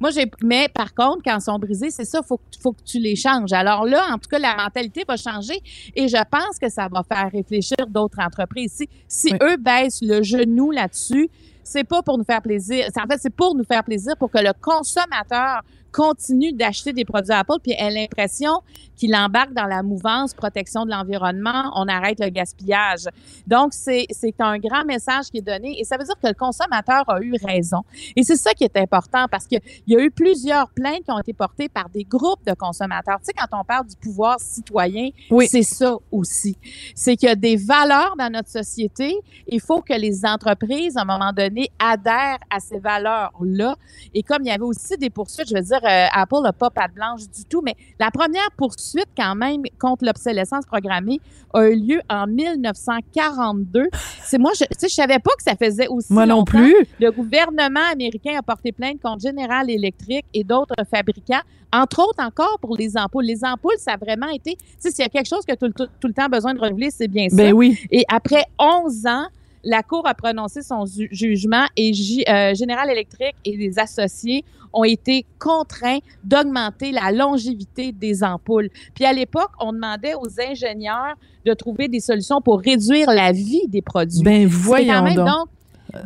Moi 0.00 0.10
j'ai 0.10 0.30
mais 0.42 0.68
par 0.68 0.94
contre 0.94 1.22
quand 1.24 1.36
ils 1.38 1.42
sont 1.42 1.58
brisés, 1.58 1.90
c'est 1.90 2.04
ça 2.04 2.20
faut 2.22 2.40
faut 2.62 2.72
que 2.72 2.82
tu 2.84 2.98
les 2.98 3.16
changes. 3.16 3.52
Alors 3.52 3.84
là 3.84 4.06
en 4.12 4.18
tout 4.18 4.28
cas 4.30 4.38
la 4.38 4.56
mentalité 4.56 5.04
va 5.06 5.16
changer 5.16 5.60
et 5.94 6.08
je 6.08 6.16
pense 6.30 6.58
que 6.60 6.68
ça 6.68 6.88
va 6.90 7.02
faire 7.02 7.30
réfléchir 7.32 7.76
d'autres 7.88 8.18
entreprises. 8.20 8.72
Si 8.74 8.88
si 9.08 9.32
Oui. 9.32 9.38
eux 9.42 9.56
baissent 9.56 10.02
le 10.02 10.22
genou 10.22 10.70
là-dessus, 10.70 11.28
c'est 11.64 11.84
pas 11.84 12.02
pour 12.02 12.18
nous 12.18 12.24
faire 12.24 12.42
plaisir. 12.42 12.86
C'est- 12.94 13.00
En 13.00 13.06
fait, 13.06 13.18
c'est 13.20 13.34
pour 13.34 13.54
nous 13.54 13.64
faire 13.64 13.82
plaisir 13.84 14.16
pour 14.18 14.30
que 14.30 14.38
le 14.38 14.52
consommateur 14.60 15.62
continue 15.92 16.52
d'acheter 16.52 16.92
des 16.92 17.04
produits 17.04 17.32
Apple 17.32 17.58
puis 17.62 17.70
ait 17.78 17.88
l'impression 17.90 18.50
qu'il 18.96 19.14
embarque 19.14 19.52
dans 19.52 19.66
la 19.66 19.84
mouvance 19.84 20.34
protection 20.34 20.84
de 20.84 20.90
l'environnement, 20.90 21.70
on 21.76 21.86
arrête 21.86 22.18
le 22.18 22.30
gaspillage. 22.30 23.04
Donc, 23.46 23.72
c'est 23.72 24.06
c'est 24.10 24.34
un 24.40 24.58
grand 24.58 24.84
message 24.84 25.26
qui 25.30 25.38
est 25.38 25.42
donné 25.42 25.78
et 25.80 25.84
ça 25.84 25.96
veut 25.96 26.02
dire 26.04 26.14
que 26.20 26.26
le 26.26 26.34
consommateur 26.34 27.04
a 27.08 27.20
eu 27.20 27.34
raison. 27.44 27.82
Et 28.16 28.24
c'est 28.24 28.34
ça 28.36 28.54
qui 28.54 28.64
est 28.64 28.76
important 28.76 29.26
parce 29.30 29.46
qu'il 29.46 29.60
y 29.86 29.96
a 29.96 30.00
eu 30.00 30.10
plusieurs 30.10 30.68
plaintes 30.70 31.04
qui 31.04 31.12
ont 31.12 31.18
été 31.20 31.32
portées 31.32 31.68
par 31.68 31.88
des 31.90 32.02
groupes 32.04 32.44
de 32.44 32.54
consommateurs. 32.54 33.18
Tu 33.20 33.26
sais, 33.26 33.32
quand 33.32 33.60
on 33.60 33.64
parle 33.64 33.86
du 33.86 33.94
pouvoir 33.96 34.40
citoyen, 34.40 35.10
Oui. 35.30 35.46
c'est 35.48 35.62
ça 35.62 35.96
aussi. 36.10 36.56
C'est 36.96 37.16
qu'il 37.16 37.28
y 37.28 37.32
a 37.32 37.36
des 37.36 37.56
valeurs 37.56 38.14
dans 38.18 38.30
notre 38.32 38.48
société. 38.50 39.14
Il 39.46 39.60
faut 39.60 39.80
que 39.80 39.94
les 39.94 40.24
entreprises, 40.26 40.96
à 40.96 41.02
un 41.02 41.04
moment 41.04 41.32
donné, 41.32 41.53
donné 41.54 41.70
adhèrent 41.78 42.38
à 42.50 42.58
ces 42.60 42.78
valeurs-là. 42.78 43.76
Et 44.14 44.22
comme 44.22 44.42
il 44.42 44.48
y 44.48 44.50
avait 44.50 44.62
aussi 44.64 44.96
des 44.98 45.10
poursuites, 45.10 45.48
je 45.48 45.54
veux 45.54 45.62
dire, 45.62 45.80
euh, 45.84 46.06
Apple 46.12 46.40
n'a 46.42 46.52
pas 46.52 46.70
patte 46.70 46.92
blanche 46.94 47.22
du 47.22 47.44
tout, 47.44 47.62
mais 47.64 47.74
la 47.98 48.10
première 48.10 48.48
poursuite 48.56 49.08
quand 49.16 49.34
même 49.34 49.62
contre 49.78 50.04
l'obsolescence 50.04 50.66
programmée 50.66 51.20
a 51.52 51.68
eu 51.68 51.76
lieu 51.76 52.00
en 52.10 52.26
1942. 52.26 53.88
C'est 54.24 54.38
moi, 54.38 54.52
je, 54.58 54.64
tu 54.64 54.68
sais, 54.78 54.88
je 54.88 54.94
savais 54.94 55.18
pas 55.18 55.30
que 55.36 55.42
ça 55.42 55.54
faisait 55.56 55.88
aussi 55.88 56.12
Moi 56.12 56.26
non 56.26 56.44
plus. 56.44 56.74
Le 57.00 57.10
gouvernement 57.10 57.84
américain 57.92 58.36
a 58.38 58.42
porté 58.42 58.72
plainte 58.72 59.00
contre 59.00 59.20
General 59.22 59.68
Electric 59.70 60.24
et 60.34 60.44
d'autres 60.44 60.74
fabricants, 60.90 61.42
entre 61.72 62.00
autres 62.08 62.22
encore 62.24 62.58
pour 62.60 62.76
les 62.76 62.96
ampoules. 62.96 63.24
Les 63.24 63.44
ampoules, 63.44 63.76
ça 63.78 63.92
a 63.92 63.96
vraiment 63.96 64.28
été, 64.28 64.56
s'il 64.78 64.92
y 64.98 65.02
a 65.02 65.08
quelque 65.08 65.28
chose 65.28 65.44
que 65.46 65.54
tout, 65.54 65.66
le- 65.66 65.72
tout, 65.72 65.86
tout 66.00 66.08
le 66.08 66.14
temps 66.14 66.28
besoin 66.28 66.54
de 66.54 66.60
renouveler, 66.60 66.90
c'est 66.90 67.08
bien 67.08 67.28
ça. 67.28 67.36
Ben 67.36 67.52
oui. 67.52 67.78
Et 67.90 68.04
après 68.08 68.44
11 68.58 69.06
ans, 69.06 69.26
la 69.64 69.82
Cour 69.82 70.06
a 70.06 70.14
prononcé 70.14 70.62
son 70.62 70.84
ju- 70.84 71.08
jugement 71.10 71.64
et 71.76 71.90
euh, 72.28 72.54
General 72.54 72.88
Electric 72.90 73.34
et 73.44 73.56
les 73.56 73.78
associés 73.78 74.44
ont 74.72 74.84
été 74.84 75.24
contraints 75.38 75.98
d'augmenter 76.24 76.92
la 76.92 77.12
longévité 77.12 77.92
des 77.92 78.24
ampoules. 78.24 78.70
Puis 78.94 79.04
à 79.04 79.12
l'époque, 79.12 79.50
on 79.60 79.72
demandait 79.72 80.14
aux 80.14 80.40
ingénieurs 80.40 81.14
de 81.46 81.54
trouver 81.54 81.88
des 81.88 82.00
solutions 82.00 82.40
pour 82.40 82.60
réduire 82.60 83.08
la 83.10 83.32
vie 83.32 83.66
des 83.68 83.82
produits. 83.82 84.22
Ben 84.22 84.46
voyons 84.46 84.94
quand 84.94 85.02
même, 85.02 85.14
donc. 85.14 85.26
donc, 85.26 85.48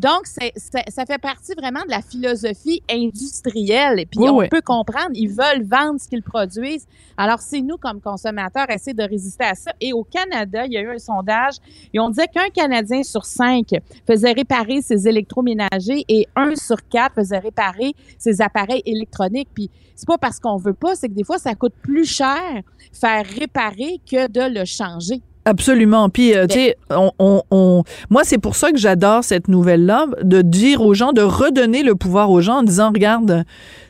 donc 0.01 0.21
c'est- 0.27 0.53
c'est- 0.57 0.91
ça 0.91 1.05
fait 1.07 1.19
partie 1.19 1.53
vraiment 1.55 1.81
de 1.85 1.91
la 1.91 2.03
philosophie 2.03 2.83
industrielle. 2.91 4.01
Et 4.01 4.07
puis, 4.07 4.21
Oui, 4.21 4.29
on 4.29 4.37
oui. 4.39 4.49
peut 4.49 4.61
comprendre, 4.63 5.11
ils 5.15 5.29
veulent 5.29 5.65
vendre 5.65 6.01
ce 6.01 6.09
qu'ils 6.09 6.23
produisent. 6.23 6.87
Alors, 7.17 7.41
c'est 7.41 7.61
nous, 7.61 7.77
comme 7.77 8.01
consommateurs, 8.01 8.71
essayer 8.71 8.95
de 8.95 9.03
résister 9.03 9.45
à 9.45 9.55
ça. 9.55 9.73
Et 9.81 9.93
au 9.93 10.05
Canada, 10.05 10.67
il 10.67 10.73
y 10.73 10.77
a 10.77 10.81
eu 10.83 10.91
un 10.91 10.99
sondage 10.99 11.55
et 11.93 11.99
on 12.01 12.09
disait 12.11 12.29
qu'un 12.29 12.49
Canadien 12.51 13.03
sur 13.03 13.25
cinq 13.25 13.69
faisait 14.07 14.33
réparer 14.33 14.83
ses 14.83 15.09
électroménagers 15.09 16.05
et 16.09 16.27
un 16.37 16.55
sur 16.57 16.87
quatre 16.89 17.15
faisait 17.15 17.39
réparer 17.39 17.93
ses 18.19 18.41
appareils 18.41 18.83
électroniques. 18.87 19.49
Puis, 19.55 19.71
c'est 19.97 20.07
pas 20.07 20.19
parce 20.19 20.39
qu'on 20.39 20.57
veut 20.57 20.75
pas, 20.75 20.95
c'est 20.95 21.09
que 21.09 21.15
des 21.15 21.25
fois, 21.25 21.39
ça 21.39 21.55
coûte 21.55 21.75
plus 21.83 22.05
cher 22.05 22.63
faire 22.93 23.25
réparer 23.27 24.01
que 24.11 24.29
de 24.29 24.59
le 24.59 24.65
changer. 24.65 25.21
Absolument. 25.49 26.11
Puis, 26.11 26.35
euh, 26.37 26.47
tu 26.47 26.57
sais, 26.57 26.77
on, 26.91 27.11
on, 27.19 27.43
on- 27.51 27.83
moi, 28.11 28.21
c'est 28.25 28.37
pour 28.37 28.55
ça 28.55 28.71
que 28.71 28.77
j'adore 28.77 29.25
cette 29.25 29.49
nouvelle-là, 29.49 30.05
de 30.23 30.43
dire 30.43 30.83
aux 30.83 30.93
gens, 30.93 31.13
de 31.13 31.23
redonner 31.23 31.83
le 31.83 31.95
pouvoir 31.95 32.31
aux 32.31 32.43
gens 32.43 32.57
en 32.59 32.63
disant, 32.63 32.89
regarde, 32.89 33.45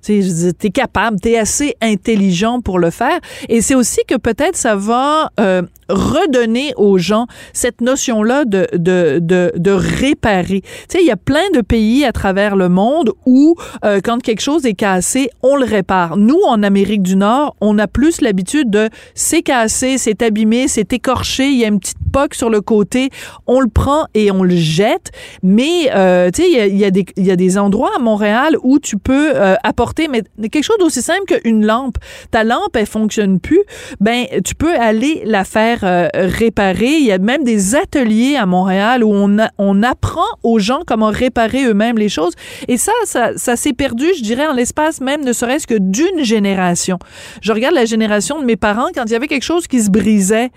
tu 0.04 0.22
t'es 0.56 0.70
capable, 0.70 1.18
t'es 1.18 1.36
assez 1.36 1.74
intelligent 1.82 2.60
pour 2.60 2.78
le 2.78 2.90
faire. 2.90 3.18
Et 3.48 3.60
c'est 3.60 3.74
aussi 3.74 4.00
que 4.06 4.14
peut-être 4.14 4.54
ça 4.56 4.76
va 4.76 5.32
euh, 5.40 5.62
redonner 5.88 6.73
aux 6.76 6.99
gens 6.99 7.26
cette 7.52 7.80
notion-là 7.80 8.45
de, 8.45 8.66
de, 8.73 9.18
de, 9.21 9.52
de 9.57 9.71
réparer. 9.71 10.61
Tu 10.62 10.68
sais, 10.88 10.99
il 11.00 11.07
y 11.07 11.11
a 11.11 11.16
plein 11.16 11.50
de 11.54 11.61
pays 11.61 12.04
à 12.04 12.12
travers 12.12 12.57
le 12.57 12.68
monde 12.68 13.12
où, 13.26 13.57
euh, 13.85 14.00
quand 14.02 14.23
quelque 14.23 14.40
chose 14.40 14.66
est 14.66 14.75
cassé, 14.75 15.30
on 15.42 15.57
le 15.57 15.64
répare. 15.64 16.16
Nous, 16.16 16.40
en 16.47 16.62
Amérique 16.62 17.02
du 17.02 17.16
Nord, 17.16 17.57
on 17.61 17.78
a 17.78 17.87
plus 17.87 18.21
l'habitude 18.21 18.71
de 18.71 18.88
c'est 19.14 19.42
cassé, 19.42 19.99
c'est 19.99 20.23
abîmé, 20.23 20.68
c'est 20.68 20.92
écorché, 20.92 21.49
il 21.49 21.59
y 21.59 21.64
a 21.64 21.68
une 21.68 21.80
petite 21.80 21.99
poque 22.12 22.35
sur 22.35 22.50
le 22.50 22.61
côté, 22.61 23.11
on 23.47 23.61
le 23.61 23.68
prend 23.68 24.07
et 24.14 24.30
on 24.30 24.42
le 24.42 24.57
jette. 24.57 25.11
Mais, 25.42 25.90
euh, 25.95 26.30
tu 26.30 26.42
sais, 26.42 26.50
il 26.50 26.57
y 26.57 26.85
a, 26.85 26.88
y, 26.88 27.00
a 27.00 27.04
y 27.16 27.30
a 27.30 27.37
des 27.37 27.59
endroits 27.59 27.92
à 27.97 27.99
Montréal 27.99 28.57
où 28.62 28.78
tu 28.78 28.97
peux 28.97 29.33
euh, 29.35 29.54
apporter 29.62 30.09
mais 30.09 30.23
quelque 30.49 30.62
chose 30.62 30.78
d'aussi 30.78 31.02
simple 31.02 31.25
qu'une 31.26 31.64
lampe. 31.64 31.97
Ta 32.30 32.45
lampe, 32.45 32.75
elle 32.75 32.87
fonctionne 32.87 33.40
plus, 33.40 33.61
ben 34.00 34.26
tu 34.45 34.54
peux 34.54 34.75
aller 34.75 35.23
la 35.25 35.45
faire 35.45 35.77
euh, 35.85 36.08
réparer. 36.14 36.97
Il 36.99 37.04
y 37.04 37.12
a 37.12 37.18
même 37.18 37.44
des 37.44 37.75
ateliers 37.75 38.37
à 38.37 38.47
Montréal 38.47 39.04
où 39.04 39.12
on, 39.12 39.37
on 39.58 39.82
apprend 39.82 40.26
aux 40.42 40.58
gens 40.58 40.80
comment 40.87 41.11
réparer 41.11 41.64
eux-mêmes 41.64 41.99
les 41.99 42.08
choses. 42.08 42.32
Et 42.68 42.76
ça, 42.76 42.92
ça, 43.04 43.30
ça 43.37 43.56
s'est 43.56 43.73
perdu, 43.73 44.06
je 44.16 44.23
dirais, 44.23 44.47
en 44.47 44.52
l'espace 44.52 45.00
même, 45.00 45.25
ne 45.25 45.32
serait-ce 45.32 45.66
que 45.66 45.78
d'une 45.78 46.25
génération. 46.25 46.99
Je 47.42 47.52
regarde 47.52 47.75
la 47.75 47.85
génération 47.85 48.40
de 48.40 48.44
mes 48.44 48.56
parents, 48.56 48.88
quand 48.94 49.04
il 49.06 49.12
y 49.12 49.16
avait 49.16 49.28
quelque 49.28 49.42
chose 49.44 49.66
qui 49.66 49.80
se 49.80 49.90
brisait, 49.90 50.50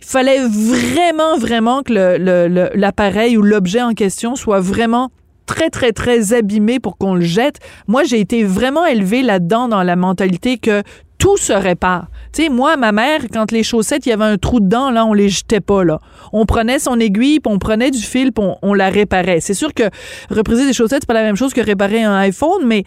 il 0.00 0.06
fallait 0.06 0.40
vraiment, 0.40 1.38
vraiment 1.38 1.82
que 1.82 1.92
l'appareil 2.76 3.36
ou 3.36 3.42
l'objet 3.42 3.82
en 3.82 3.94
question 3.94 4.36
soit 4.36 4.60
vraiment 4.60 5.10
très, 5.46 5.70
très, 5.70 5.92
très 5.92 6.32
abîmé 6.32 6.80
pour 6.80 6.96
qu'on 6.96 7.14
le 7.14 7.24
jette. 7.24 7.58
Moi, 7.86 8.04
j'ai 8.04 8.20
été 8.20 8.44
vraiment 8.44 8.86
élevée 8.86 9.22
là-dedans 9.22 9.68
dans 9.68 9.82
la 9.82 9.96
mentalité 9.96 10.58
que 10.58 10.82
tout 11.18 11.36
se 11.36 11.52
répare. 11.52 12.06
Tu 12.32 12.44
sais, 12.44 12.48
moi, 12.48 12.76
ma 12.76 12.92
mère, 12.92 13.22
quand 13.32 13.50
les 13.52 13.62
chaussettes, 13.62 14.06
il 14.06 14.10
y 14.10 14.12
avait 14.12 14.24
un 14.24 14.36
trou 14.36 14.60
dedans, 14.60 14.90
là, 14.90 15.06
on 15.06 15.12
les 15.12 15.28
jetait 15.28 15.60
pas. 15.60 15.82
On 16.32 16.46
prenait 16.46 16.78
son 16.78 16.98
aiguille, 17.00 17.40
puis 17.40 17.52
on 17.52 17.58
prenait 17.58 17.90
du 17.90 18.00
fil, 18.00 18.32
puis 18.32 18.44
on, 18.44 18.56
on 18.62 18.74
la 18.74 18.90
réparait. 18.90 19.40
C'est 19.40 19.54
sûr 19.54 19.72
que 19.74 19.84
repriser 20.30 20.66
des 20.66 20.72
chaussettes, 20.72 21.02
c'est 21.02 21.08
pas 21.08 21.14
la 21.14 21.22
même 21.22 21.36
chose 21.36 21.52
que 21.52 21.60
réparer 21.60 22.02
un 22.02 22.16
iPhone, 22.16 22.66
mais 22.66 22.84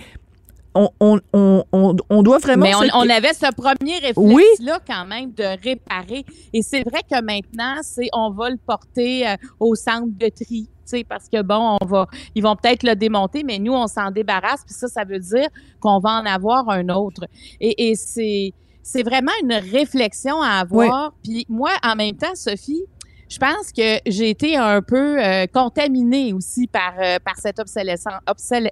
on, 0.78 1.20
on, 1.34 1.64
on, 1.72 1.96
on, 2.10 2.24
doit 2.24 2.38
vraiment... 2.40 2.66
Mais 2.66 2.92
on, 2.94 3.10
avait 3.10 3.34
ce 3.34 3.52
premier 3.54 4.00
Oui. 4.16 4.44
réflexe-là 4.44 4.80
quand 4.86 5.06
même 5.06 5.34
de 5.34 5.44
réparer. 5.64 6.26
Et 6.54 6.62
c'est 6.62 6.84
vrai 6.84 7.02
que 7.10 7.22
maintenant, 7.22 7.76
c'est 7.82 8.10
on 8.14 8.32
va 8.32 8.50
le 8.50 8.58
porter 8.58 9.28
euh, 9.28 9.36
au 9.60 9.76
centre 9.76 10.08
de 10.08 10.30
tri. 10.30 10.68
tu 10.68 10.70
sais, 10.86 11.04
Parce 11.04 11.28
que 11.30 11.42
bon, 11.42 11.78
on 11.82 11.86
va, 11.86 12.08
ils 12.36 12.44
vont 12.44 12.56
peut-être 12.56 12.84
le 12.84 12.96
démonter, 12.96 13.44
mais 13.44 13.60
nous, 13.60 13.74
on 13.74 13.88
s'en 13.88 14.12
débarrasse. 14.12 14.64
Puis 14.66 14.76
ça, 14.76 14.88
ça 14.88 15.04
veut 15.04 15.20
dire 15.20 15.48
qu'on 15.80 16.00
va 16.00 16.12
en 16.12 16.26
avoir 16.26 16.70
un 16.70 16.90
autre. 16.90 17.26
Et, 17.60 17.90
et 17.90 17.96
c'est, 17.96 18.54
c'est 18.84 19.04
vraiment 19.04 19.34
une 19.44 19.54
réflexion 19.54 20.42
à 20.42 20.60
avoir. 20.60 21.14
Puis 21.24 21.46
moi, 21.50 21.72
en 21.84 21.96
même 21.96 22.16
temps, 22.16 22.36
Sophie, 22.36 22.84
je 23.30 23.38
pense 23.38 23.72
que 23.76 24.00
j'ai 24.06 24.30
été 24.30 24.56
un 24.56 24.82
peu 24.82 25.22
euh, 25.22 25.46
contaminée 25.48 26.32
aussi 26.32 26.68
par, 26.68 26.94
euh, 26.98 27.18
par 27.24 27.36
cette 27.38 27.60
obsolescence, 27.60 28.22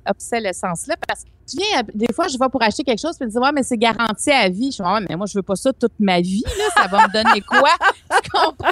obsolescence-là. 0.07 0.95
Parce 1.05 1.23
que 1.25 1.29
tu 1.47 1.57
viens, 1.57 1.83
des 1.93 2.11
fois, 2.13 2.27
je 2.27 2.37
vais 2.37 2.49
pour 2.49 2.61
acheter 2.63 2.83
quelque 2.83 2.99
chose, 3.01 3.15
puis 3.17 3.25
me 3.27 3.31
dis, 3.31 3.37
ouais, 3.37 3.51
mais 3.53 3.63
c'est 3.63 3.77
garanti 3.77 4.31
à 4.31 4.49
vie. 4.49 4.71
Je 4.71 4.77
dis, 4.77 4.81
ouais, 4.81 5.05
mais 5.07 5.15
moi, 5.15 5.25
je 5.27 5.37
veux 5.37 5.43
pas 5.43 5.55
ça 5.55 5.71
toute 5.73 5.93
ma 5.99 6.19
vie, 6.21 6.43
là. 6.45 6.63
Ça 6.75 6.87
va 6.87 7.07
me 7.07 7.13
donner 7.13 7.41
quoi? 7.41 7.69
tu 8.23 8.29
comprends? 8.31 8.71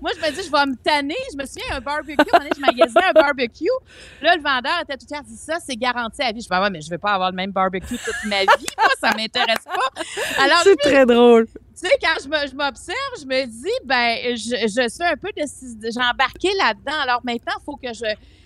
Moi, 0.00 0.10
je 0.16 0.26
me 0.26 0.30
dis, 0.34 0.42
je 0.46 0.50
vais 0.50 0.66
me 0.66 0.76
tanner. 0.82 1.14
Je 1.32 1.36
me 1.36 1.46
souviens, 1.46 1.76
un 1.76 1.80
barbecue, 1.80 2.16
un 2.32 2.38
donné, 2.38 2.50
je 2.56 2.60
magasinais 2.60 3.04
un 3.08 3.12
barbecue. 3.12 3.64
Là, 4.22 4.34
le 4.36 4.42
vendeur 4.42 4.80
était 4.82 4.96
tout 4.96 5.06
il 5.10 5.22
dit 5.26 5.36
ça, 5.36 5.58
c'est 5.64 5.76
garanti 5.76 6.20
à 6.22 6.32
vie. 6.32 6.40
Je 6.40 6.48
dis, 6.48 6.60
ouais, 6.60 6.70
mais 6.70 6.80
je 6.80 6.90
veux 6.90 6.98
pas 6.98 7.12
avoir 7.12 7.30
le 7.30 7.36
même 7.36 7.52
barbecue 7.52 7.98
toute 7.98 8.24
ma 8.24 8.40
vie. 8.40 8.66
Moi, 8.76 8.88
ça 9.00 9.14
m'intéresse 9.16 9.64
pas. 9.64 10.02
Alors, 10.42 10.58
C'est 10.64 10.76
très 10.76 11.06
drôle. 11.06 11.46
tu 11.46 11.52
sais, 11.74 11.96
quand 12.02 12.20
je 12.22 12.28
me- 12.28 12.48
je 12.50 12.54
m'observe, 12.54 13.14
je, 13.20 13.26
me 13.26 13.46
dis, 13.46 13.68
ben, 13.84 14.36
je, 14.36 14.66
je 14.66 14.88
suis 14.88 15.04
un 15.04 15.16
peu 15.16 15.28
de, 15.36 15.90
j'ai 15.90 16.00
embarqué 16.00 16.48
là-dedans. 16.58 16.98
Alors 17.02 17.20
maintenant, 17.24 17.52
il 17.60 17.64
faut 17.64 17.76
que 17.76 17.92
je, 17.92 18.04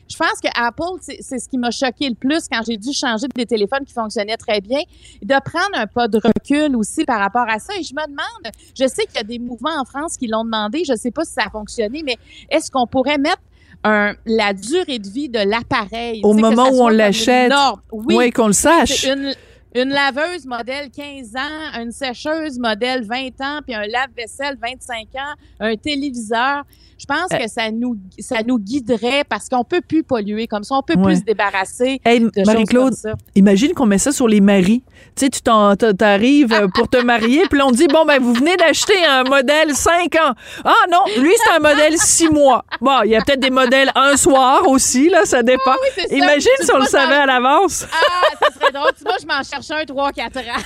je 0.09 0.17
pense 0.17 0.41
que 0.43 0.49
Apple, 0.55 1.01
c'est 1.01 1.39
ce 1.39 1.49
qui 1.49 1.59
m'a 1.59 1.71
choqué 1.71 2.09
le 2.09 2.15
plus 2.15 2.47
quand 2.51 2.61
j'ai 2.67 2.77
dû 2.77 2.93
changer 2.93 3.27
des 3.35 3.47
téléphones 3.47 3.85
qui 3.87 3.93
fonctionnaient 3.93 4.37
très 4.37 4.61
bien, 4.61 4.81
de 5.23 5.35
prendre 5.45 5.75
un 5.75 5.87
pas 5.87 6.09
de 6.09 6.19
recul 6.19 6.77
aussi 6.77 7.05
par 7.05 7.19
rapport 7.21 7.49
à 7.49 7.59
ça. 7.59 7.73
Et 7.79 7.83
je 7.83 7.95
me 7.95 8.05
demande, 8.07 8.53
je 8.79 8.87
sais 8.87 9.07
qu'il 9.07 9.17
y 9.17 9.21
a 9.21 9.23
des 9.25 9.39
mouvements 9.39 9.79
en 9.81 9.85
France 9.85 10.17
qui 10.17 10.27
l'ont 10.27 10.45
demandé, 10.45 10.83
je 10.87 10.95
sais 10.95 11.11
pas 11.11 11.25
si 11.25 11.33
ça 11.33 11.45
a 11.47 11.51
fonctionné, 11.51 12.03
mais 12.05 12.17
est-ce 12.51 12.71
qu'on 12.71 12.87
pourrait 12.87 13.19
mettre 13.19 13.43
un, 13.85 14.15
la 14.27 14.53
durée 14.53 14.99
de 14.99 15.09
vie 15.09 15.29
de 15.29 15.39
l'appareil? 15.39 16.21
Au 16.23 16.35
moment 16.35 16.69
où 16.71 16.83
on 16.83 16.89
l'achète. 16.89 17.53
Oui, 17.91 18.15
Oui, 18.17 18.31
qu'on 18.31 18.49
le 18.49 18.53
sache. 18.53 19.05
une, 19.05 19.35
une 19.75 19.89
laveuse 19.91 20.45
modèle 20.47 20.91
15 20.91 21.37
ans, 21.37 21.81
une 21.81 21.93
sécheuse 21.93 22.59
modèle 22.59 23.05
20 23.05 23.41
ans, 23.41 23.61
puis 23.67 23.75
un 23.75 23.87
lave-vaisselle 23.87 24.57
25 24.61 25.09
ans, 25.17 25.35
un 25.61 25.77
téléviseur. 25.77 26.63
Je 26.99 27.07
pense 27.07 27.33
Euh. 27.33 27.37
que 27.39 27.49
ça 27.51 27.69
nous, 27.73 27.97
ça 28.21 28.43
nous 28.47 28.61
guiderait 28.61 29.25
parce 29.29 29.49
qu'on 29.49 29.65
peut 29.65 29.81
plus 29.81 30.05
polluer 30.05 30.47
comme 30.47 30.63
ça. 30.63 30.77
On 30.77 30.83
peut 30.83 30.95
Ouais. 30.95 31.03
plus 31.07 31.17
se 31.17 31.25
débarrasser 31.25 32.01
Hey, 32.05 32.21
de 32.21 32.31
Marie-Claude, 32.47 32.93
ça. 32.95 33.15
imagine 33.35 33.73
qu'on 33.73 33.87
met 33.87 33.99
ça 33.99 34.13
sur 34.13 34.29
les 34.29 34.41
maris. 34.41 34.85
Tu 35.17 35.25
sais, 35.27 35.31
tu 35.31 35.41
t'arrives 35.43 36.53
euh, 36.53 36.69
pour 36.73 36.89
te 36.89 36.99
marier, 36.99 37.43
puis 37.51 37.61
on 37.61 37.73
dit, 37.73 37.89
bon, 37.89 38.05
ben, 38.05 38.23
vous 38.23 38.35
venez 38.35 38.57
d'acheter 38.57 39.05
un 39.05 39.25
modèle 39.25 39.75
5 39.75 40.15
ans. 40.15 40.33
Ah 40.65 40.75
non, 40.93 41.01
lui, 41.21 41.33
c'est 41.45 41.57
un 41.57 41.59
modèle 41.59 41.99
6 41.99 42.29
mois. 42.29 42.65
Bon, 42.81 43.01
il 43.05 43.11
y 43.11 43.17
a 43.17 43.23
peut-être 43.25 43.41
des 43.41 43.51
modèles 43.51 43.91
un 43.97 44.17
soir 44.17 44.69
aussi, 44.69 45.09
là, 45.09 45.25
ça 45.25 45.43
dépend. 45.43 45.75
ça. 45.97 46.03
Imagine 46.15 46.51
Tu 46.61 46.67
si 46.67 46.73
on 46.73 46.79
le 46.79 46.85
ça- 46.85 47.01
savais 47.01 47.17
à 47.17 47.27
l'avance. 47.27 47.85
Ah, 47.93 48.27
ça 48.41 48.55
serait 48.61 48.71
drôle. 48.73 48.93
Tu 48.97 49.03
vois, 49.03 49.17
je 49.21 49.27
m'en 49.27 49.43
un 49.71 49.83
3-4 49.85 50.39
ans. 50.51 50.59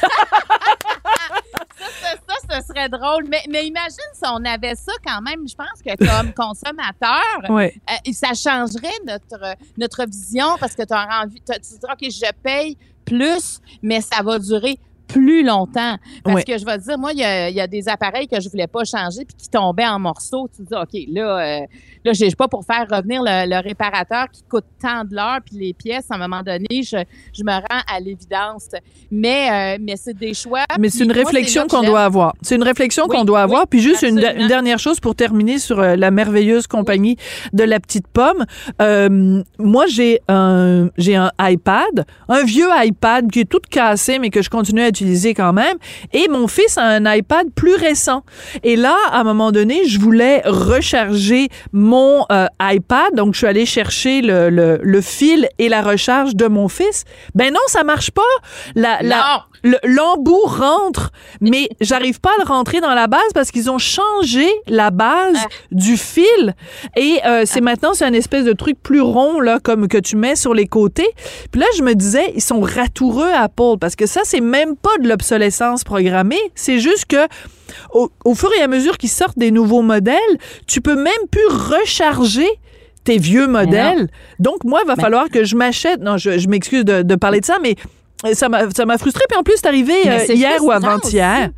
ça, 1.78 2.14
ça, 2.28 2.60
ce 2.60 2.66
serait 2.66 2.88
drôle. 2.88 3.24
Mais, 3.28 3.42
mais 3.48 3.66
imagine 3.66 3.96
si 4.12 4.22
on 4.24 4.44
avait 4.44 4.74
ça 4.74 4.92
quand 5.04 5.20
même. 5.22 5.46
Je 5.48 5.54
pense 5.54 5.82
que 5.84 5.96
comme 5.96 6.32
consommateur, 6.36 7.50
Ouais. 7.50 7.74
Euh, 7.90 8.12
ça 8.12 8.34
changerait 8.34 8.98
notre, 9.06 9.56
notre 9.76 10.06
vision 10.06 10.56
parce 10.58 10.74
que 10.74 10.82
tu 10.84 10.94
as 10.94 11.22
envie, 11.22 11.40
tu 11.40 11.52
te 11.52 11.58
dis, 11.60 11.78
OK, 11.82 12.10
je 12.10 12.32
paye 12.42 12.76
plus, 13.04 13.60
mais 13.82 14.00
ça 14.00 14.22
va 14.22 14.38
durer 14.38 14.78
plus 15.06 15.44
longtemps. 15.44 15.96
Parce 16.24 16.44
que 16.44 16.58
je 16.58 16.64
vais 16.64 16.78
te 16.78 16.84
dire, 16.84 16.98
moi, 16.98 17.12
il 17.12 17.18
y 17.18 17.24
a, 17.24 17.48
il 17.48 17.56
y 17.56 17.60
a 17.60 17.66
des 17.66 17.88
appareils 17.88 18.28
que 18.28 18.40
je 18.40 18.48
voulais 18.48 18.66
pas 18.66 18.84
changer 18.84 19.24
puis 19.24 19.36
qui 19.36 19.48
tombaient 19.48 19.86
en 19.86 19.98
morceaux. 19.98 20.48
Tu 20.54 20.62
dis, 20.62 20.74
OK, 20.74 21.00
là, 21.12 21.38
euh, 21.38 21.66
là, 22.04 22.12
j'ai 22.12 22.30
pas 22.36 22.48
pour 22.48 22.64
faire 22.64 22.86
revenir 22.90 23.22
le, 23.22 23.48
le 23.48 23.62
réparateur 23.62 24.26
qui 24.32 24.42
coûte 24.42 24.64
tant 24.80 25.04
de 25.04 25.14
l'heure 25.14 25.38
puis 25.44 25.56
les 25.58 25.72
pièces, 25.74 26.06
à 26.10 26.14
un 26.14 26.18
moment 26.18 26.42
donné, 26.42 26.82
je, 26.82 26.98
je 27.32 27.42
me 27.44 27.52
rends 27.52 27.82
à 27.92 28.00
l'évidence. 28.00 28.68
Mais, 29.10 29.76
euh, 29.76 29.78
mais 29.80 29.96
c'est 29.96 30.16
des 30.16 30.34
choix. 30.34 30.64
Mais 30.78 30.88
c'est 30.88 31.04
une 31.04 31.12
moi, 31.12 31.24
réflexion 31.24 31.66
qu'on 31.66 31.82
doit 31.82 32.02
avoir. 32.02 32.34
C'est 32.42 32.56
une 32.56 32.62
réflexion 32.62 33.04
Oui, 33.08 33.16
qu'on 33.16 33.24
doit 33.24 33.42
avoir. 33.42 33.62
oui, 33.62 33.66
Puis 33.70 33.80
juste 33.80 34.02
une 34.02 34.16
dernière 34.48 34.78
chose 34.78 35.00
pour 35.00 35.14
terminer 35.14 35.58
sur 35.58 35.80
euh, 35.80 35.96
la 35.96 36.10
merveilleuse 36.10 36.66
compagnie 36.66 37.16
de 37.52 37.64
la 37.64 37.80
petite 37.80 38.06
pomme. 38.08 38.44
Euh, 38.80 39.42
moi, 39.58 39.86
j'ai 39.86 40.20
un 40.28 40.88
j'ai 40.96 41.16
un 41.16 41.30
iPad, 41.40 42.04
un 42.28 42.44
vieux 42.44 42.68
iPad 42.76 43.30
qui 43.30 43.40
est 43.40 43.44
tout 43.50 43.60
cassé, 43.70 44.18
mais 44.18 44.30
que 44.30 44.42
je 44.42 44.50
continue 44.50 44.82
à 44.82 44.90
utiliser 44.96 45.34
quand 45.34 45.52
même. 45.52 45.76
Et 46.12 46.28
mon 46.28 46.48
fils 46.48 46.78
a 46.78 46.84
un 46.84 47.12
iPad 47.14 47.48
plus 47.54 47.74
récent. 47.74 48.22
Et 48.62 48.76
là, 48.76 48.96
à 49.10 49.20
un 49.20 49.24
moment 49.24 49.52
donné, 49.52 49.86
je 49.86 49.98
voulais 50.00 50.42
recharger 50.44 51.48
mon 51.72 52.24
euh, 52.32 52.46
iPad. 52.62 53.14
Donc, 53.14 53.34
je 53.34 53.38
suis 53.38 53.46
allée 53.46 53.66
chercher 53.66 54.22
le, 54.22 54.50
le, 54.50 54.78
le 54.82 55.00
fil 55.00 55.48
et 55.58 55.68
la 55.68 55.82
recharge 55.82 56.34
de 56.34 56.46
mon 56.46 56.68
fils. 56.68 57.04
Ben 57.34 57.52
non, 57.52 57.60
ça 57.66 57.84
marche 57.84 58.10
pas. 58.10 58.22
La, 58.74 59.02
la, 59.02 59.16
Non. 59.16 59.70
le- 59.72 59.78
l'embout 59.84 60.44
rentre, 60.44 61.10
mais 61.40 61.68
j'arrive 61.80 62.20
pas 62.20 62.30
à 62.30 62.42
le 62.42 62.48
rentrer 62.48 62.80
dans 62.80 62.94
la 62.94 63.06
base 63.06 63.20
parce 63.34 63.50
qu'ils 63.50 63.70
ont 63.70 63.78
changé 63.78 64.46
la 64.66 64.90
base 64.90 65.36
Ah. 65.38 65.48
du 65.72 65.96
fil 65.96 66.54
et 66.96 67.18
euh, 67.26 67.42
c'est 67.46 67.60
maintenant 67.60 67.92
c'est 67.94 68.04
un 68.04 68.12
espèce 68.12 68.44
de 68.44 68.52
truc 68.52 68.76
plus 68.82 69.00
rond 69.00 69.40
là 69.40 69.58
comme 69.62 69.88
que 69.88 69.98
tu 69.98 70.16
mets 70.16 70.36
sur 70.36 70.54
les 70.54 70.66
côtés. 70.66 71.08
Puis 71.50 71.60
là 71.60 71.66
je 71.76 71.82
me 71.82 71.94
disais 71.94 72.32
ils 72.34 72.42
sont 72.42 72.60
ratoureux 72.60 73.30
Apple 73.34 73.76
parce 73.80 73.96
que 73.96 74.06
ça 74.06 74.20
c'est 74.24 74.40
même 74.40 74.76
pas 74.76 74.85
de 75.00 75.08
l'obsolescence 75.08 75.84
programmée, 75.84 76.40
c'est 76.54 76.78
juste 76.78 77.06
que 77.06 77.26
au, 77.92 78.10
au 78.24 78.34
fur 78.34 78.50
et 78.58 78.62
à 78.62 78.68
mesure 78.68 78.96
qu'ils 78.98 79.10
sortent 79.10 79.38
des 79.38 79.50
nouveaux 79.50 79.82
modèles, 79.82 80.16
tu 80.66 80.80
peux 80.80 80.94
même 80.96 81.12
plus 81.30 81.46
recharger 81.46 82.48
tes 83.04 83.18
vieux 83.18 83.46
modèles. 83.46 84.08
Donc, 84.38 84.64
moi, 84.64 84.80
il 84.84 84.88
va 84.88 84.96
falloir 84.96 85.28
que 85.28 85.44
je 85.44 85.54
m'achète. 85.56 86.00
Non, 86.00 86.16
je, 86.16 86.38
je 86.38 86.48
m'excuse 86.48 86.84
de, 86.84 87.02
de 87.02 87.14
parler 87.14 87.40
de 87.40 87.44
ça, 87.46 87.58
mais 87.62 87.76
euh, 88.24 88.34
ça 88.34 88.48
m'a 88.48 88.98
frustré. 88.98 89.22
Puis 89.28 89.38
en 89.38 89.42
plus, 89.42 89.54
c'est 89.56 89.66
arrivé 89.68 89.94
euh, 90.06 90.18
hier 90.28 90.64
ou 90.64 90.70
avant-hier. 90.72 91.50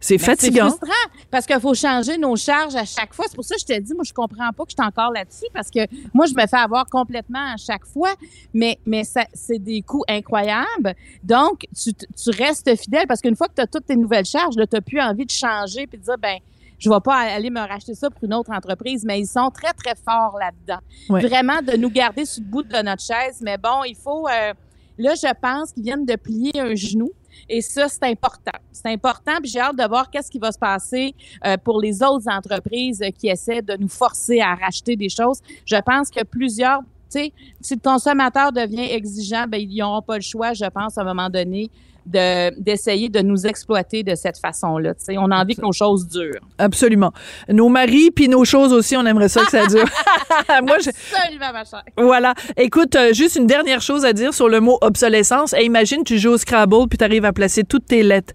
C'est 0.00 0.18
fatigant. 0.18 0.70
C'est 0.70 0.76
frustrant 0.78 1.10
parce 1.30 1.46
qu'il 1.46 1.60
faut 1.60 1.74
changer 1.74 2.16
nos 2.16 2.34
charges 2.34 2.74
à 2.74 2.84
chaque 2.84 3.12
fois. 3.14 3.26
C'est 3.28 3.34
pour 3.34 3.44
ça 3.44 3.54
que 3.54 3.60
je 3.60 3.66
te 3.66 3.78
dis, 3.78 3.92
moi, 3.92 4.04
je 4.04 4.12
comprends 4.12 4.50
pas 4.52 4.64
que 4.64 4.70
je 4.70 4.82
suis 4.82 4.86
encore 4.86 5.12
là-dessus 5.12 5.46
parce 5.52 5.70
que 5.70 5.80
moi, 6.14 6.26
je 6.26 6.34
me 6.34 6.46
fais 6.46 6.56
avoir 6.56 6.86
complètement 6.86 7.52
à 7.52 7.56
chaque 7.56 7.84
fois, 7.84 8.14
mais, 8.54 8.78
mais 8.86 9.04
ça, 9.04 9.24
c'est 9.34 9.58
des 9.58 9.82
coûts 9.82 10.04
incroyables. 10.08 10.94
Donc, 11.22 11.66
tu, 11.76 11.92
tu 11.92 12.30
restes 12.30 12.74
fidèle 12.76 13.06
parce 13.06 13.20
qu'une 13.20 13.36
fois 13.36 13.48
que 13.48 13.54
tu 13.54 13.60
as 13.60 13.66
toutes 13.66 13.86
tes 13.86 13.96
nouvelles 13.96 14.24
charges, 14.24 14.54
tu 14.54 14.62
n'as 14.72 14.80
plus 14.80 15.00
envie 15.00 15.26
de 15.26 15.30
changer 15.30 15.86
puis 15.86 15.98
de 15.98 16.04
dire, 16.04 16.18
ben, 16.18 16.38
je 16.80 16.88
vais 16.88 17.00
pas 17.00 17.16
aller 17.16 17.50
me 17.50 17.60
racheter 17.60 17.94
ça 17.94 18.08
pour 18.08 18.24
une 18.24 18.34
autre 18.34 18.50
entreprise, 18.50 19.04
mais 19.04 19.20
ils 19.20 19.26
sont 19.26 19.50
très, 19.50 19.72
très 19.74 19.94
forts 19.94 20.38
là-dedans. 20.38 20.80
Ouais. 21.10 21.20
Vraiment 21.20 21.60
de 21.60 21.76
nous 21.76 21.90
garder 21.90 22.24
sur 22.24 22.42
le 22.42 22.48
bout 22.48 22.62
de 22.62 22.82
notre 22.82 23.02
chaise. 23.02 23.40
Mais 23.42 23.58
bon, 23.58 23.84
il 23.86 23.94
faut, 23.94 24.26
euh, 24.26 24.54
là, 24.96 25.14
je 25.14 25.32
pense 25.40 25.72
qu'ils 25.72 25.82
viennent 25.82 26.06
de 26.06 26.16
plier 26.16 26.58
un 26.58 26.74
genou. 26.74 27.12
Et 27.48 27.60
ça, 27.60 27.88
c'est 27.88 28.04
important. 28.04 28.58
C'est 28.72 28.88
important. 28.88 29.32
Puis 29.42 29.50
j'ai 29.50 29.60
hâte 29.60 29.76
de 29.76 29.86
voir 29.86 30.10
qu'est-ce 30.10 30.30
qui 30.30 30.38
va 30.38 30.52
se 30.52 30.58
passer 30.58 31.14
euh, 31.44 31.56
pour 31.56 31.80
les 31.80 32.02
autres 32.02 32.28
entreprises 32.28 33.02
euh, 33.02 33.10
qui 33.10 33.28
essaient 33.28 33.62
de 33.62 33.76
nous 33.76 33.88
forcer 33.88 34.40
à 34.40 34.54
racheter 34.54 34.96
des 34.96 35.08
choses. 35.08 35.40
Je 35.64 35.76
pense 35.76 36.10
que 36.10 36.22
plusieurs, 36.24 36.80
tu 36.80 37.20
sais, 37.20 37.32
si 37.60 37.74
le 37.74 37.80
consommateur 37.80 38.52
devient 38.52 38.92
exigeant, 38.92 39.46
ben 39.48 39.60
ils 39.60 39.76
n'auront 39.76 40.02
pas 40.02 40.16
le 40.16 40.22
choix, 40.22 40.52
je 40.52 40.66
pense, 40.66 40.98
à 40.98 41.02
un 41.02 41.04
moment 41.04 41.28
donné, 41.28 41.70
de 42.06 42.58
d'essayer 42.60 43.08
de 43.08 43.20
nous 43.20 43.46
exploiter 43.46 44.02
de 44.02 44.14
cette 44.14 44.38
façon-là. 44.38 44.94
On 45.18 45.30
a 45.30 45.42
envie 45.42 45.56
que 45.56 45.62
nos 45.62 45.72
choses 45.72 46.06
durent. 46.08 46.40
Absolument. 46.58 47.12
Nos 47.48 47.68
maris 47.68 48.10
puis 48.10 48.28
nos 48.28 48.44
choses 48.44 48.72
aussi, 48.72 48.96
on 48.96 49.06
aimerait 49.06 49.28
ça 49.28 49.44
que 49.44 49.50
ça 49.50 49.66
dure. 49.66 49.84
Moi, 50.62 50.78
je, 50.78 50.90
Absolument, 50.90 51.52
ma 51.52 51.64
chère. 51.64 51.84
Voilà. 51.96 52.34
Écoute, 52.56 52.94
euh, 52.96 53.12
juste 53.12 53.36
une 53.36 53.46
dernière 53.46 53.80
chose 53.80 54.04
à 54.04 54.12
dire 54.12 54.34
sur 54.34 54.48
le 54.48 54.60
mot 54.60 54.78
obsolescence. 54.80 55.52
Et 55.54 55.64
imagine, 55.64 56.04
tu 56.04 56.18
joues 56.18 56.30
au 56.32 56.38
Scrabble 56.38 56.88
puis 56.88 56.98
tu 56.98 57.04
arrives 57.04 57.24
à 57.24 57.32
placer 57.32 57.64
toutes 57.64 57.86
tes 57.86 58.02
lettres. 58.02 58.34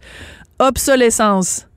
Obsolescence. 0.60 1.68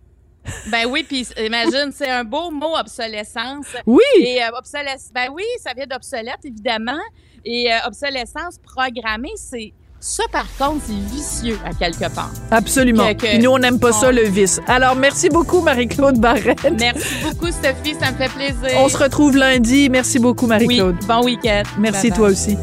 Ben 0.70 0.86
oui, 0.88 1.04
puis 1.06 1.26
imagine, 1.38 1.90
c'est 1.92 2.08
un 2.08 2.24
beau 2.24 2.50
mot 2.50 2.76
obsolescence. 2.78 3.66
Oui. 3.86 4.02
Et 4.18 4.42
euh, 4.42 4.48
obsolescence, 4.56 5.10
ben 5.14 5.28
oui, 5.32 5.44
ça 5.62 5.72
vient 5.74 5.86
d'obsolète, 5.86 6.38
évidemment. 6.44 7.00
Et 7.44 7.72
euh, 7.72 7.76
obsolescence 7.86 8.58
programmée, 8.58 9.32
c'est 9.36 9.72
ça, 10.00 10.22
par 10.30 10.46
contre, 10.58 10.84
c'est 10.86 11.14
vicieux 11.14 11.58
à 11.64 11.72
quelque 11.74 12.08
part. 12.14 12.30
Absolument. 12.50 13.12
Que- 13.14 13.40
nous, 13.42 13.50
on 13.50 13.58
n'aime 13.58 13.80
pas 13.80 13.92
ça, 13.92 14.12
le 14.12 14.22
vice. 14.22 14.60
Alors, 14.68 14.94
merci 14.94 15.28
beaucoup, 15.28 15.60
Marie-Claude 15.60 16.18
Barrette. 16.18 16.66
Merci 16.78 17.14
beaucoup, 17.24 17.46
Sophie, 17.48 17.96
ça 18.00 18.12
me 18.12 18.16
fait 18.16 18.28
plaisir. 18.32 18.78
On 18.78 18.88
se 18.88 18.96
retrouve 18.96 19.36
lundi. 19.36 19.88
Merci 19.90 20.18
beaucoup, 20.20 20.44
Oui, 20.44 20.50
Marie-Claude. 20.50 20.96
bon 21.06 21.24
week-end. 21.24 21.62
Merci, 21.78 22.10
toi 22.12 22.28
aussi. 22.28 22.56